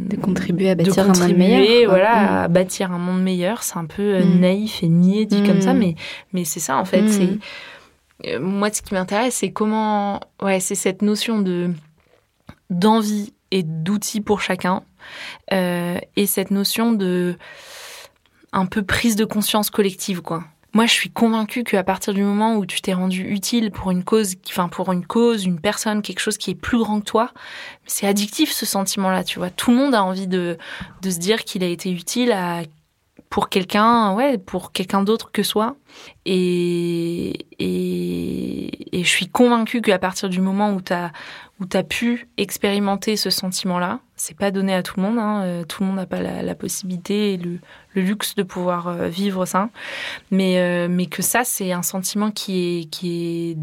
[0.10, 2.36] de contribuer à bâtir un monde meilleur voilà hmm.
[2.44, 4.40] à bâtir un monde meilleur c'est un peu euh, hmm.
[4.40, 5.96] naïf et niais dit comme ça mais
[6.34, 7.38] mais c'est ça en fait c'est
[8.28, 11.72] euh, moi ce qui m'intéresse c'est comment ouais c'est cette notion de
[12.70, 14.84] d'envie et d'outils pour chacun
[15.54, 17.36] euh, et cette notion de
[18.54, 22.56] un peu prise de conscience collective quoi moi, je suis convaincue qu'à partir du moment
[22.56, 26.20] où tu t'es rendu utile pour une cause, enfin pour une cause, une personne, quelque
[26.20, 27.32] chose qui est plus grand que toi,
[27.86, 29.24] c'est addictif ce sentiment-là.
[29.24, 30.58] Tu vois, tout le monde a envie de
[31.02, 32.34] de se dire qu'il a été utile
[33.30, 35.76] pour quelqu'un, ouais, pour quelqu'un d'autre que soi.
[36.26, 41.12] Et, et, et je suis convaincue qu'à partir du moment où tu as
[41.62, 44.00] où tu as pu expérimenter ce sentiment-là.
[44.16, 45.20] C'est pas donné à tout le monde.
[45.20, 45.42] Hein.
[45.44, 47.60] Euh, tout le monde n'a pas la, possibilité et le,
[47.96, 49.70] luxe de pouvoir euh, vivre ça.
[50.32, 53.58] Mais, euh, mais que ça, c'est un sentiment qui est, qui est,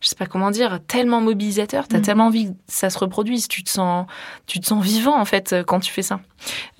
[0.00, 1.86] je sais pas comment dire, tellement mobilisateur.
[1.86, 2.02] Tu as mm.
[2.02, 3.46] tellement envie que ça se reproduise.
[3.46, 4.06] Tu te sens,
[4.46, 6.20] tu te sens vivant, en fait, quand tu fais ça.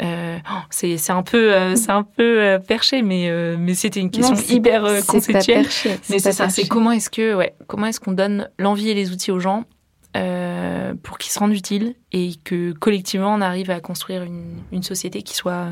[0.02, 0.04] Oh,
[0.70, 5.66] c'est, un peu, c'est un peu perché, mais, mais c'était une question hyper conceptuelle.
[6.08, 6.48] Mais c'est ça.
[6.48, 9.64] C'est comment est-ce que, ouais, comment est-ce qu'on donne l'envie et les outils aux gens
[10.16, 15.22] euh, pour qu'ils se rendent utiles et que collectivement on arrive à construire une, société
[15.22, 15.68] qui soit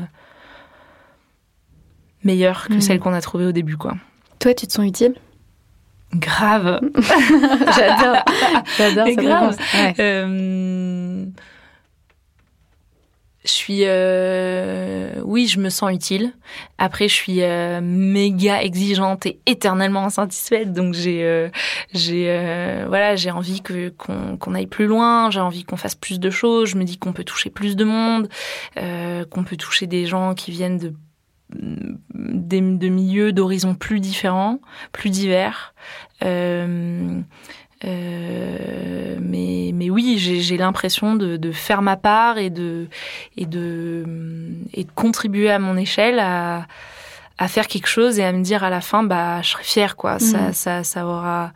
[2.23, 2.81] meilleure que hmm.
[2.81, 3.77] celle qu'on a trouvée au début.
[3.77, 3.93] Quoi.
[4.39, 5.15] Toi, tu te sens utile?
[6.13, 6.79] Grave.
[7.75, 8.23] j'adore.
[8.77, 9.07] J'adore.
[9.07, 9.57] Ça grave.
[9.73, 9.93] Ouais.
[9.99, 11.25] Euh,
[13.45, 16.33] je suis, euh, oui, je me sens utile.
[16.77, 20.71] Après, je suis euh, méga exigeante et éternellement insatisfaite.
[20.71, 21.49] Donc j'ai, euh,
[21.93, 22.25] j'ai,
[22.87, 25.29] voilà, j'ai envie que qu'on aille plus loin.
[25.29, 26.69] J'ai envie qu'on fasse plus de choses.
[26.69, 28.29] Je me dis qu'on peut toucher plus de monde,
[28.75, 30.93] qu'on peut toucher des gens qui viennent de
[31.53, 34.59] de milieux, d'horizons plus différents,
[34.91, 35.75] plus divers.
[37.85, 42.87] Euh, mais, mais oui, j'ai l'impression de, de, faire ma part et de,
[43.37, 44.05] et de,
[44.73, 46.65] et de contribuer à mon échelle à,
[47.37, 49.95] à faire quelque chose et à me dire à la fin, bah, je serai fière,
[49.95, 50.19] quoi.
[50.19, 50.53] Ça, mmh.
[50.53, 51.51] ça, ça aura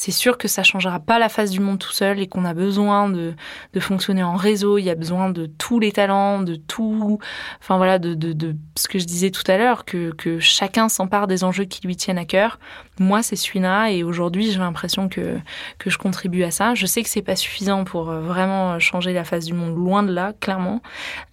[0.00, 2.54] c'est sûr que ça changera pas la face du monde tout seul et qu'on a
[2.54, 3.34] besoin de,
[3.74, 4.78] de fonctionner en réseau.
[4.78, 7.18] Il y a besoin de tous les talents, de tout,
[7.60, 10.88] enfin voilà, de, de, de ce que je disais tout à l'heure, que, que chacun
[10.88, 12.58] s'empare des enjeux qui lui tiennent à cœur.
[13.00, 15.38] Moi, c'est celui-là et aujourd'hui, j'ai l'impression que,
[15.78, 16.74] que je contribue à ça.
[16.74, 20.02] Je sais que c'est pas suffisant pour euh, vraiment changer la face du monde, loin
[20.02, 20.82] de là, clairement,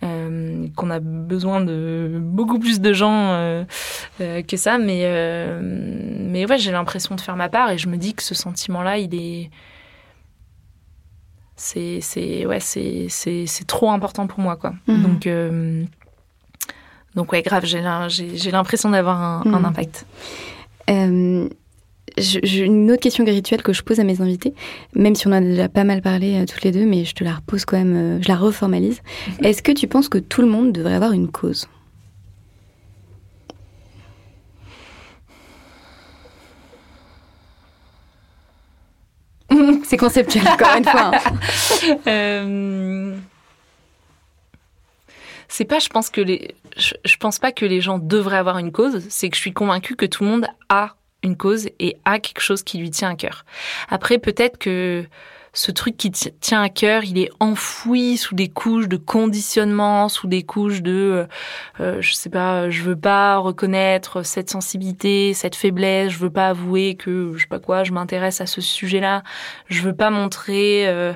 [0.01, 3.65] euh, qu'on a besoin de beaucoup plus de gens euh,
[4.21, 5.03] euh que ça, mais,
[5.61, 8.47] mais ouais, j'ai l'impression de faire ma part et je me dis que ce sentiment
[8.47, 9.51] sentiment-là, il est.
[11.57, 14.73] C'est, c'est, ouais, c'est, c'est, c'est trop important pour moi, quoi.
[14.87, 15.03] Mhm.
[15.03, 15.27] Donc,
[17.13, 17.81] donc, ouais, grave, j'ai,
[18.37, 19.65] j'ai, l'impression d'avoir un, un mhm.
[19.65, 20.05] impact.
[20.89, 21.49] Euh,
[22.51, 24.53] une autre question rituelle que je pose à mes invités,
[24.95, 27.23] même si on a déjà pas mal parlé euh, toutes les deux, mais je te
[27.23, 29.01] la repose quand même, je la reformalise.
[29.27, 29.45] Mhm.
[29.45, 31.67] Est-ce que tu penses que tout le monde devrait avoir une cause?
[39.83, 41.11] C'est conceptuel, encore une fois.
[42.05, 43.13] Hein.
[45.57, 48.71] C'est pas, je pense que les, je, pense pas que les gens devraient avoir une
[48.71, 49.03] cause.
[49.09, 50.93] C'est que je suis convaincue que tout le monde a
[51.23, 53.43] une cause et a quelque chose qui lui tient à cœur.
[53.89, 55.07] Après, peut-être que
[55.53, 60.27] ce truc qui tient à cœur, il est enfoui sous des couches de conditionnement, sous
[60.27, 61.25] des couches de, euh,
[61.79, 66.49] euh, je sais pas, je veux pas reconnaître cette sensibilité, cette faiblesse, je veux pas
[66.49, 69.23] avouer que, je sais pas quoi, je m'intéresse à ce sujet-là,
[69.65, 71.13] je veux pas montrer euh,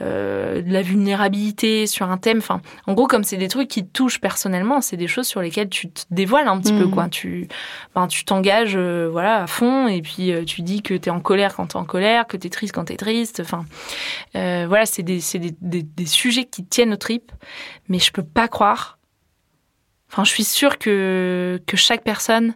[0.00, 2.38] euh, de la vulnérabilité sur un thème.
[2.38, 5.40] Enfin, en gros, comme c'est des trucs qui te touchent personnellement, c'est des choses sur
[5.40, 6.90] lesquelles tu te dévoiles un petit peu, mmh.
[6.90, 7.08] quoi.
[7.08, 7.48] Tu,
[7.94, 11.20] ben, tu t'engages, euh, voilà, à fond, et puis euh, tu dis que t'es en
[11.20, 13.40] colère quand t'es en colère, que t'es triste quand t'es triste.
[13.40, 13.64] Enfin,
[14.34, 17.32] voilà, c'est des, des, des, des, sujets qui tiennent aux tripes,
[17.88, 18.98] mais je peux pas croire.
[20.12, 22.54] Enfin, je suis sûre que que chaque personne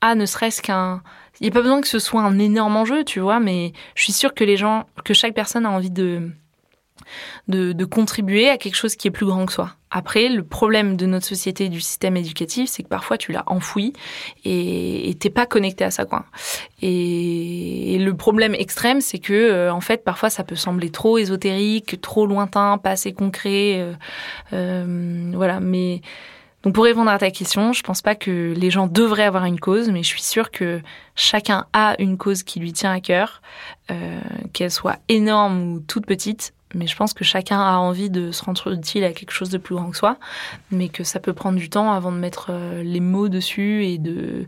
[0.00, 1.02] a ne serait-ce qu'un
[1.40, 4.02] il n'y a pas besoin que ce soit un énorme enjeu, tu vois, mais je
[4.02, 6.30] suis sûre que les gens, que chaque personne a envie de,
[7.48, 9.74] de, contribuer à quelque chose qui est plus grand que soi.
[9.90, 13.44] Après, le problème de notre société et du système éducatif, c'est que parfois tu l'as
[13.46, 13.94] enfoui
[14.44, 16.26] et t'es pas connecté à ça, quoi.
[16.82, 22.00] Et, le problème extrême, c'est que euh, en fait, parfois, ça peut sembler trop ésotérique,
[22.00, 23.94] trop lointain, pas assez concret, euh,
[24.52, 25.60] euh, voilà.
[25.60, 26.02] Mais
[26.62, 29.60] donc pour répondre à ta question, je pense pas que les gens devraient avoir une
[29.60, 30.80] cause, mais je suis sûre que
[31.14, 33.42] chacun a une cause qui lui tient à cœur,
[34.52, 38.44] qu'elle soit énorme ou toute petite mais je pense que chacun a envie de se
[38.44, 40.18] rendre utile à quelque chose de plus grand que soi,
[40.70, 43.98] mais que ça peut prendre du temps avant de mettre euh, les mots dessus et
[43.98, 44.46] de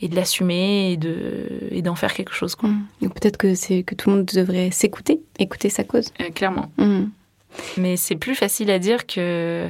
[0.00, 2.68] et de l'assumer et de et d'en faire quelque chose quoi.
[2.68, 3.08] Mmh.
[3.10, 6.12] Peut-être que c'est que tout le monde devrait s'écouter, écouter sa cause.
[6.20, 6.70] Euh, clairement.
[6.76, 7.04] Mmh.
[7.78, 9.68] Mais c'est plus facile à dire que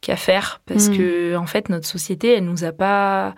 [0.00, 0.96] qu'à faire parce mmh.
[0.96, 3.34] que en fait notre société elle nous a pas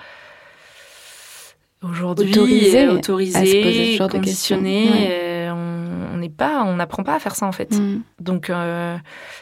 [1.82, 3.96] aujourd'hui autorisé, autorisé
[6.28, 7.72] pas, on n'apprend pas à faire ça en fait.
[7.72, 8.02] Mm.
[8.20, 8.96] Donc, euh,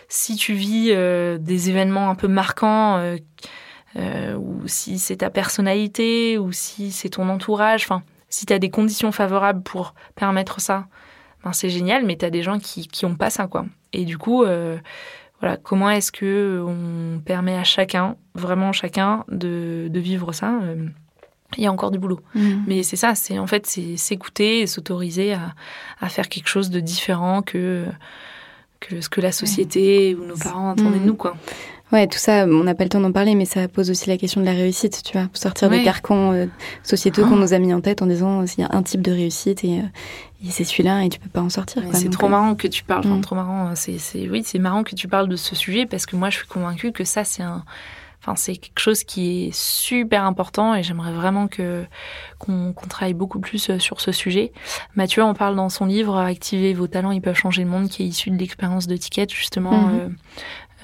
[0.09, 2.99] si tu vis euh, des événements un peu marquants,
[3.97, 8.59] euh, ou si c'est ta personnalité, ou si c'est ton entourage, enfin, si tu as
[8.59, 10.87] des conditions favorables pour permettre ça,
[11.45, 13.66] ben, c'est génial, mais tu as des gens qui qui ont pas ça quoi.
[13.93, 14.45] Et du coup,
[15.41, 20.61] voilà, comment est-ce que on permet à chacun, vraiment chacun, de, de vivre ça
[21.57, 22.20] il y a encore du boulot.
[22.34, 22.62] Mm.
[22.66, 25.55] Mais c'est ça, c'est en fait c'est s'écouter et s'autoriser à,
[26.01, 27.84] à, faire quelque chose de différent que
[28.80, 31.07] que ce que la société ou nos parents attendaient de Mm.
[31.07, 31.36] nous, quoi.
[31.92, 34.16] Ouais, tout ça, on n'a pas le temps d'en parler, mais ça pose aussi la
[34.16, 35.28] question de la réussite, tu vois.
[35.34, 35.78] Sortir Ouais.
[35.78, 36.46] des carcans euh,
[36.84, 37.28] sociétaux Oh.
[37.28, 39.64] qu'on nous a mis en tête en disant il y a un type de réussite
[39.64, 41.82] et, euh, et c'est celui-là et tu peux pas en sortir.
[41.92, 43.20] C'est trop euh, marrant que tu parles, enfin, Mm.
[43.22, 46.07] trop marrant, euh, c'est, c'est, oui, c'est marrant que tu parles de ce sujet parce
[46.07, 47.64] que moi, je suis convaincue que ça, c'est un,
[48.20, 51.84] enfin, c'est quelque chose qui est super important et j'aimerais vraiment que,
[52.38, 54.52] qu'on, travaille beaucoup plus euh, sur ce sujet.
[54.94, 58.02] Mathieu en parle dans son livre Activez vos talents, ils peuvent changer le monde, qui
[58.02, 59.72] est issu de l'expérience de Ticket, justement.
[59.72, 59.98] Mhm.
[59.98, 60.08] euh,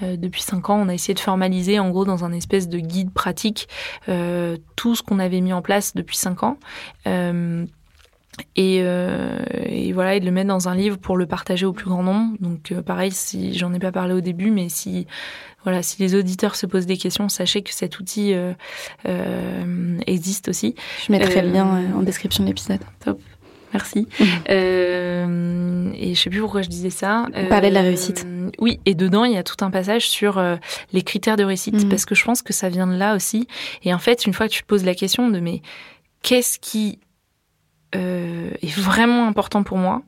[0.03, 2.79] euh, depuis cinq ans, on a essayé de formaliser, en gros, dans un espèce de
[2.79, 3.69] guide pratique,
[4.09, 6.59] euh, tout ce qu'on avait mis en place depuis cinq ans.
[7.07, 7.65] Euh,
[8.57, 11.73] et, euh, et voilà, et de le mettre dans un livre pour le partager au
[11.73, 12.37] plus grand nombre.
[12.41, 15.07] Donc euh, pareil, si j'en ai pas parlé au début, mais si
[15.65, 18.53] voilà, si les auditeurs se posent des questions, sachez que cet outil euh,
[19.09, 20.75] euh, existe aussi.
[21.07, 22.81] Je mettrai le Euh, lien euh, en description de l'épisode.
[23.73, 24.07] Merci.
[24.21, 24.27] Mhm.
[24.51, 27.27] Euh, et je sais plus pourquoi je disais ça.
[27.49, 28.27] Parler de la Euh, réussite.
[28.59, 30.57] Oui, et dedans il y a tout un passage sur euh,
[30.93, 31.89] les critères de réussite Mhm.
[31.89, 33.47] parce que je pense que ça vient de là aussi.
[33.83, 35.63] Et en fait, une fois que tu te poses la question de mais
[36.23, 37.01] qu'est-ce qui
[37.95, 40.03] euh, est vraiment important pour moi,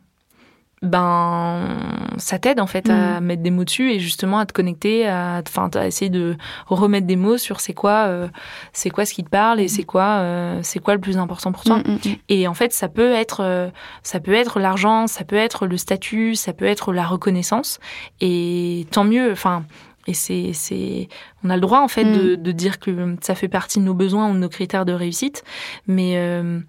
[0.80, 1.76] ben
[2.18, 5.42] ça t'aide en fait à mettre des mots dessus et justement à te connecter, à,
[5.46, 8.28] enfin à essayer de remettre des mots sur c'est quoi, euh,
[8.72, 11.50] c'est quoi ce qui te parle et c'est quoi, euh, c'est quoi le plus important
[11.50, 11.78] pour toi.
[11.78, 12.16] Mm, mm, mm.
[12.28, 13.70] Et en fait, ça peut être,
[14.02, 17.80] ça peut être l'argent, ça peut être le statut, ça peut être la reconnaissance.
[18.20, 19.32] Et tant mieux.
[19.32, 19.64] Enfin,
[20.06, 21.08] et c'est, c'est,
[21.44, 23.94] on a le droit en fait de, de dire que ça fait partie de nos
[23.94, 25.44] besoins ou de nos critères de réussite.
[25.86, 26.60] Mais, euh,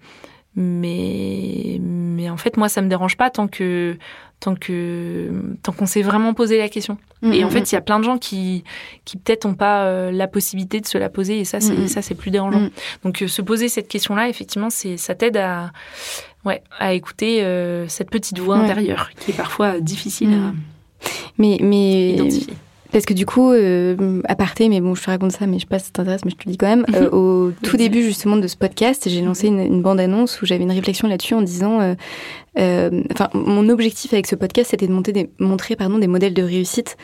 [0.60, 3.96] mais, mais en fait, moi, ça me dérange pas tant que,
[4.40, 5.30] tant que,
[5.62, 6.98] tant qu'on s'est vraiment posé la question.
[7.22, 8.62] Mm, Et en mm, fait, il y a plein de gens qui,
[9.04, 12.02] qui peut-être n'ont pas euh, la possibilité de se la poser, et ça, c'est, ça,
[12.02, 12.68] c'est plus dérangeant.
[13.04, 15.72] Donc, euh, se poser cette question-là, effectivement, c'est, ça t'aide à,
[16.44, 18.64] ouais, à écouter euh, cette petite voix Ouais.
[18.64, 20.54] intérieure qui est parfois difficile Mm.
[21.38, 22.54] Mais, à mais identifier.
[22.92, 25.60] Parce que du coup, euh, à parté, mais bon, je te raconte ça, mais je
[25.60, 26.84] sais pas si ça t'intéresse, mais je te le dis quand même.
[26.94, 30.64] euh, au tout début justement de ce podcast, j'ai lancé une, une bande-annonce où j'avais
[30.64, 31.94] une réflexion là-dessus en disant, euh,
[32.58, 36.34] euh, enfin, mon objectif avec ce podcast, c'était de monter des, montrer pardon des modèles
[36.34, 36.96] de réussite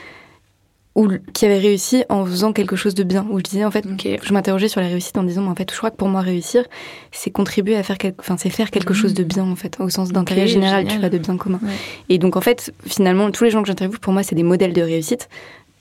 [0.97, 3.27] ou qui avaient réussi en faisant quelque chose de bien.
[3.31, 5.71] Où je disais en fait, je m'interrogeais sur la réussite en disant, mais en fait,
[5.71, 6.65] je crois que pour moi réussir,
[7.13, 8.99] c'est contribuer à faire, quelque, enfin, c'est faire quelque Mhm.
[8.99, 11.01] chose de bien en fait, au sens d'intérêt Ok, général, tu génial.
[11.11, 11.61] vois, de bien commun.
[11.63, 11.69] Ouais.
[12.09, 14.73] Et donc en fait, finalement, tous les gens que j'interviewe, pour moi, c'est des modèles
[14.73, 15.29] de réussite,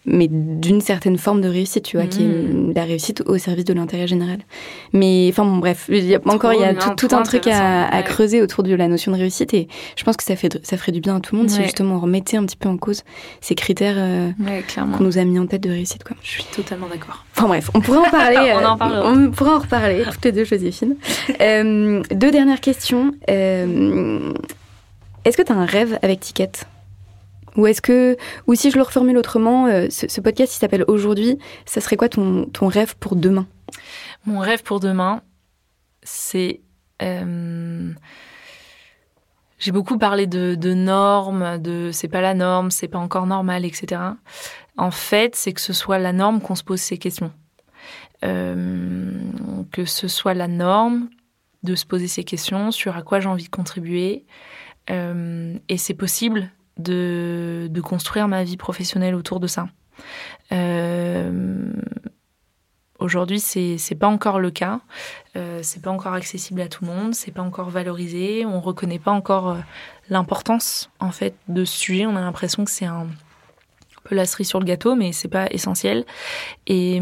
[0.06, 2.74] mais d'une certaine forme de réussite, tu vois, qui est Mhm.
[2.76, 4.40] la réussite au service de l'intérêt général.
[4.94, 8.02] Mais enfin bon, bref, il y a, encore il y a tout, un truc à,
[8.04, 10.92] creuser autour de la notion de réussite, et je pense que ça fait ça ferait
[10.92, 13.04] du bien à tout le monde si justement on remettait un petit peu en cause
[13.42, 16.16] ces critères euh, Ouais, qu'on nous a mis en tête de réussite, quoi.
[16.22, 17.26] Je suis totalement d'accord.
[17.36, 18.38] Enfin bref, on pourrait en parler.
[18.56, 19.12] On euh, en parlera.
[19.12, 20.96] on pourra en reparler, toutes les deux, Joséphine.
[21.42, 23.12] Euh, deux dernières questions.
[23.30, 24.34] Euh,
[25.24, 26.52] est-ce que tu as un rêve avec Ticket?
[27.58, 31.40] Ou est-ce que, ou si je le reformule autrement, euh, ce, podcast qui s'appelle Aujourd'hui,
[31.66, 33.48] ça serait quoi ton, ton rêve pour demain?
[34.26, 35.22] Mon rêve pour demain,
[36.04, 36.62] c'est.
[37.02, 37.92] euh,
[39.58, 44.02] J'ai beaucoup parlé de, normes, de c'est pas la norme, c'est pas encore normal, etc.
[44.78, 47.32] En fait, c'est que ce soit la norme qu'on se pose ces questions.
[48.24, 49.12] Euh,
[49.72, 51.10] que ce soit la norme
[51.64, 54.26] de se poser ces questions sur à quoi j'ai envie de contribuer.
[54.88, 59.68] Et c'est possible de, de construire ma vie professionnelle autour de ça.
[60.52, 61.72] Euh,
[63.00, 64.80] Aujourd'hui, c'est c'est pas encore le cas.
[65.36, 67.14] Euh, c'est pas encore accessible à tout le monde.
[67.14, 68.46] C'est pas encore valorisé.
[68.46, 69.58] On reconnaît pas encore euh,
[70.10, 72.06] l'importance en fait de ce sujet.
[72.06, 73.08] On a l'impression que c'est un,
[74.06, 76.06] peu la cerise sur le gâteau, mais c'est pas essentiel.
[76.68, 77.02] Et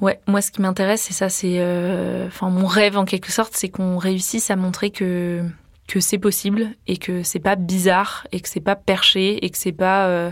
[0.00, 1.28] ouais, moi, ce qui m'intéresse, c'est ça.
[1.28, 5.44] C'est euh, enfin mon rêve en quelque sorte, c'est qu'on réussisse à montrer que
[5.88, 9.58] que c'est possible et que c'est pas bizarre et que c'est pas perché et que
[9.58, 10.30] c'est pas euh,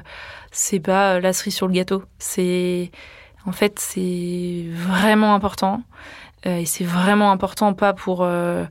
[0.52, 2.02] c'est pas la cerise sur le gâteau.
[2.18, 2.90] C'est
[3.46, 5.82] en fait, c'est vraiment important.
[6.46, 8.64] Euh, et c'est vraiment important, pas pour euh,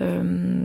[0.00, 0.64] euh,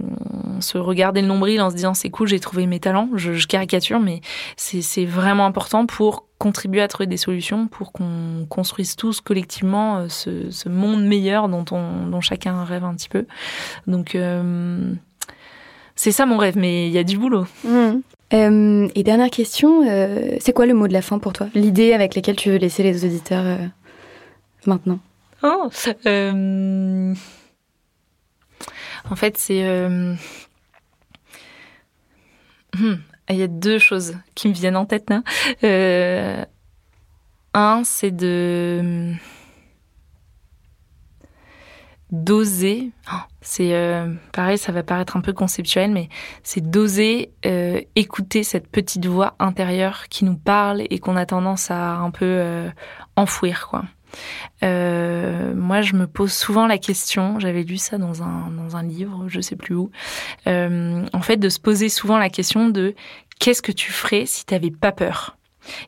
[0.59, 3.09] se regarder le nombril en se disant c'est cool, j'ai trouvé mes talents.
[3.15, 4.22] Je, je caricature, mais
[4.55, 9.97] c'est c'est vraiment important pour contribuer à trouver des solutions, pour qu'on construise tous collectivement
[9.97, 13.26] euh, ce, ce monde meilleur dont, on, dont chacun rêve un petit peu.
[13.88, 14.93] Donc, euh,
[15.98, 17.45] c'est ça mon rêve, mais il y a du boulot.
[18.34, 21.48] Euh, Et dernière question, euh, c'est quoi le mot de la fin pour toi?
[21.54, 23.58] L'idée avec laquelle tu veux laisser les auditeurs euh,
[24.66, 25.00] maintenant?
[25.43, 25.70] Oh,
[29.10, 29.64] En fait, c'est.
[32.78, 32.95] hmm,
[33.30, 35.22] Il y a deux choses qui me viennent en tête là.
[35.64, 36.43] Euh,
[37.54, 39.14] Un, c'est de.
[42.12, 46.10] D'oser, oh, c'est euh, pareil, ça va paraître un peu conceptuel, mais
[46.43, 51.70] c'est d'oser euh, écouter cette petite voix intérieure qui nous parle et qu'on a tendance
[51.70, 52.70] à un peu euh,
[53.16, 53.84] enfouir, quoi.
[54.62, 59.26] moi, je me pose souvent la question, j'avais lu ça dans un, dans un livre,
[59.28, 59.91] je sais plus où,
[60.45, 62.95] en fait, de se poser souvent la question de
[63.39, 65.37] qu'est-ce que tu ferais si tu n'avais pas peur?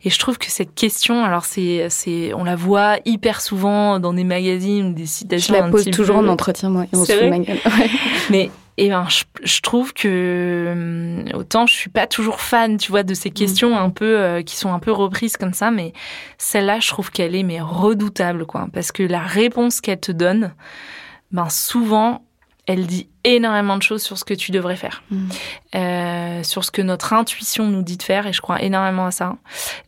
[0.03, 4.13] Et je trouve que cette question, alors c'est, c'est, on la voit hyper souvent dans
[4.13, 5.53] des magazines des citations.
[5.55, 8.49] Je la pose toujours en entretien, moi, et on se Mais
[8.79, 9.05] et eh ben,
[9.43, 13.33] je, trouve que hum, autant je suis pas toujours fan, tu vois, de ces mm.
[13.33, 15.91] questions un peu euh, qui sont un peu reprises comme ça, mais
[16.37, 20.53] celle-là, je trouve qu'elle est mais redoutable, quoi, parce que la réponse qu'elle te donne,
[21.33, 22.23] ben souvent,
[22.69, 25.29] elle dit énormément de choses sur ce que tu devrais faire, mm.
[25.73, 29.11] euh, sur ce que notre intuition nous dit de faire, et je crois énormément à
[29.11, 29.37] ça.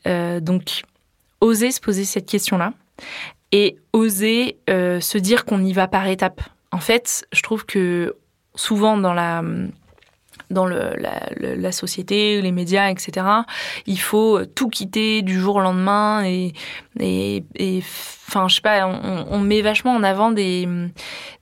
[0.07, 0.82] Euh, donc,
[1.41, 2.73] oser se poser cette question-là
[3.51, 6.41] et oser euh, se dire qu'on y va par étapes.
[6.71, 8.15] En fait, je trouve que
[8.55, 9.43] souvent dans la
[10.52, 13.26] dans la, société, les médias, etc.
[13.86, 16.54] Il faut tout quitter du jour au lendemain et,
[16.99, 17.82] et, et
[18.47, 20.68] je sais pas, on, met vachement en avant des,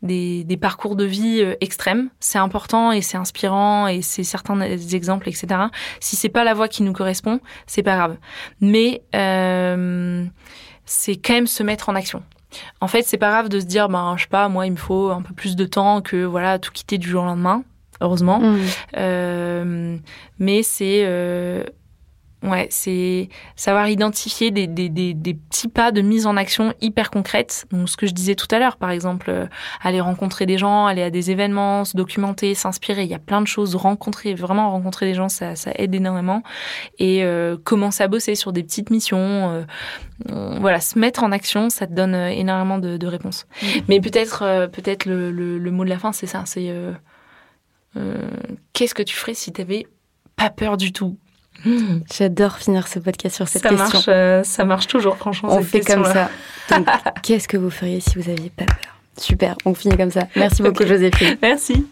[0.01, 2.09] des, des parcours de vie euh, extrêmes.
[2.19, 5.47] C'est important et c'est inspirant et c'est certains exemples, etc.
[5.99, 8.17] Si c'est pas la voie qui nous correspond, c'est pas grave.
[8.61, 10.25] Mais euh,
[10.85, 12.23] c'est quand même se mettre en action.
[12.81, 14.77] En fait, c'est pas grave de se dire, ben, je sais pas, moi, il me
[14.77, 17.63] faut un peu plus de temps que voilà tout quitter du jour au lendemain
[18.01, 18.39] heureusement.
[18.39, 18.59] Mm.
[18.97, 19.97] Euh,
[20.39, 21.63] mais c'est euh,
[22.43, 27.11] ouais, c'est savoir identifier des, des, des, des, petits pas de mise en action hyper
[27.11, 27.65] concrètes.
[27.71, 29.45] Donc ce que je disais tout à l'heure, par exemple, euh,
[29.81, 33.03] aller rencontrer des gens, aller à des événements, se documenter, s'inspirer.
[33.03, 33.75] Il y a plein de choses.
[33.75, 36.43] Rencontrer, vraiment rencontrer des gens, ça, ça aide énormément.
[36.97, 39.65] Et euh, commencer à bosser sur des petites missions.
[40.27, 43.47] voilà, se mettre en action, ça te donne énormément de, de réponses.
[43.61, 43.67] Mm.
[43.87, 46.43] Mais peut-être, peut-être le, le, le, mot de la fin, c'est ça.
[46.45, 46.93] C'est euh,
[48.73, 49.87] qu'est-ce que tu ferais si tu n'avais
[50.35, 51.17] pas peur du tout
[52.13, 53.85] J'adore finir ce podcast sur cette ça question.
[53.99, 55.49] Marche, euh, ça marche toujours, franchement.
[55.51, 56.29] On fait comme ça.
[57.23, 58.95] qu'est-ce que vous feriez si vous n'aviez pas peur?
[59.17, 60.27] Super, on finit comme ça.
[60.35, 61.37] Merci beaucoup, Joséphine.
[61.41, 61.85] Merci.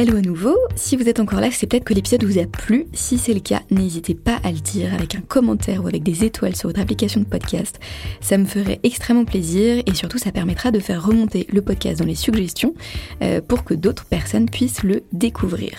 [0.00, 2.86] Hello à nouveau, si vous êtes encore là, c'est peut-être que l'épisode vous a plu.
[2.94, 6.24] Si c'est le cas, n'hésitez pas à le dire avec un commentaire ou avec des
[6.24, 7.78] étoiles sur votre application de podcast.
[8.22, 12.06] Ça me ferait extrêmement plaisir et surtout ça permettra de faire remonter le podcast dans
[12.06, 12.72] les suggestions
[13.20, 15.72] euh, pour que d'autres personnes puissent le découvrir.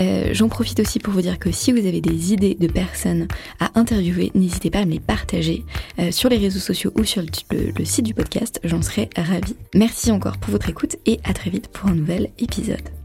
[0.00, 3.28] Euh, j'en profite aussi pour vous dire que si vous avez des idées de personnes
[3.60, 5.64] à interviewer, n'hésitez pas à me les partager
[6.00, 9.54] euh, sur les réseaux sociaux ou sur le site du podcast, j'en serai ravie.
[9.72, 13.01] Merci encore pour votre écoute et à très vite pour un nouvel épisode.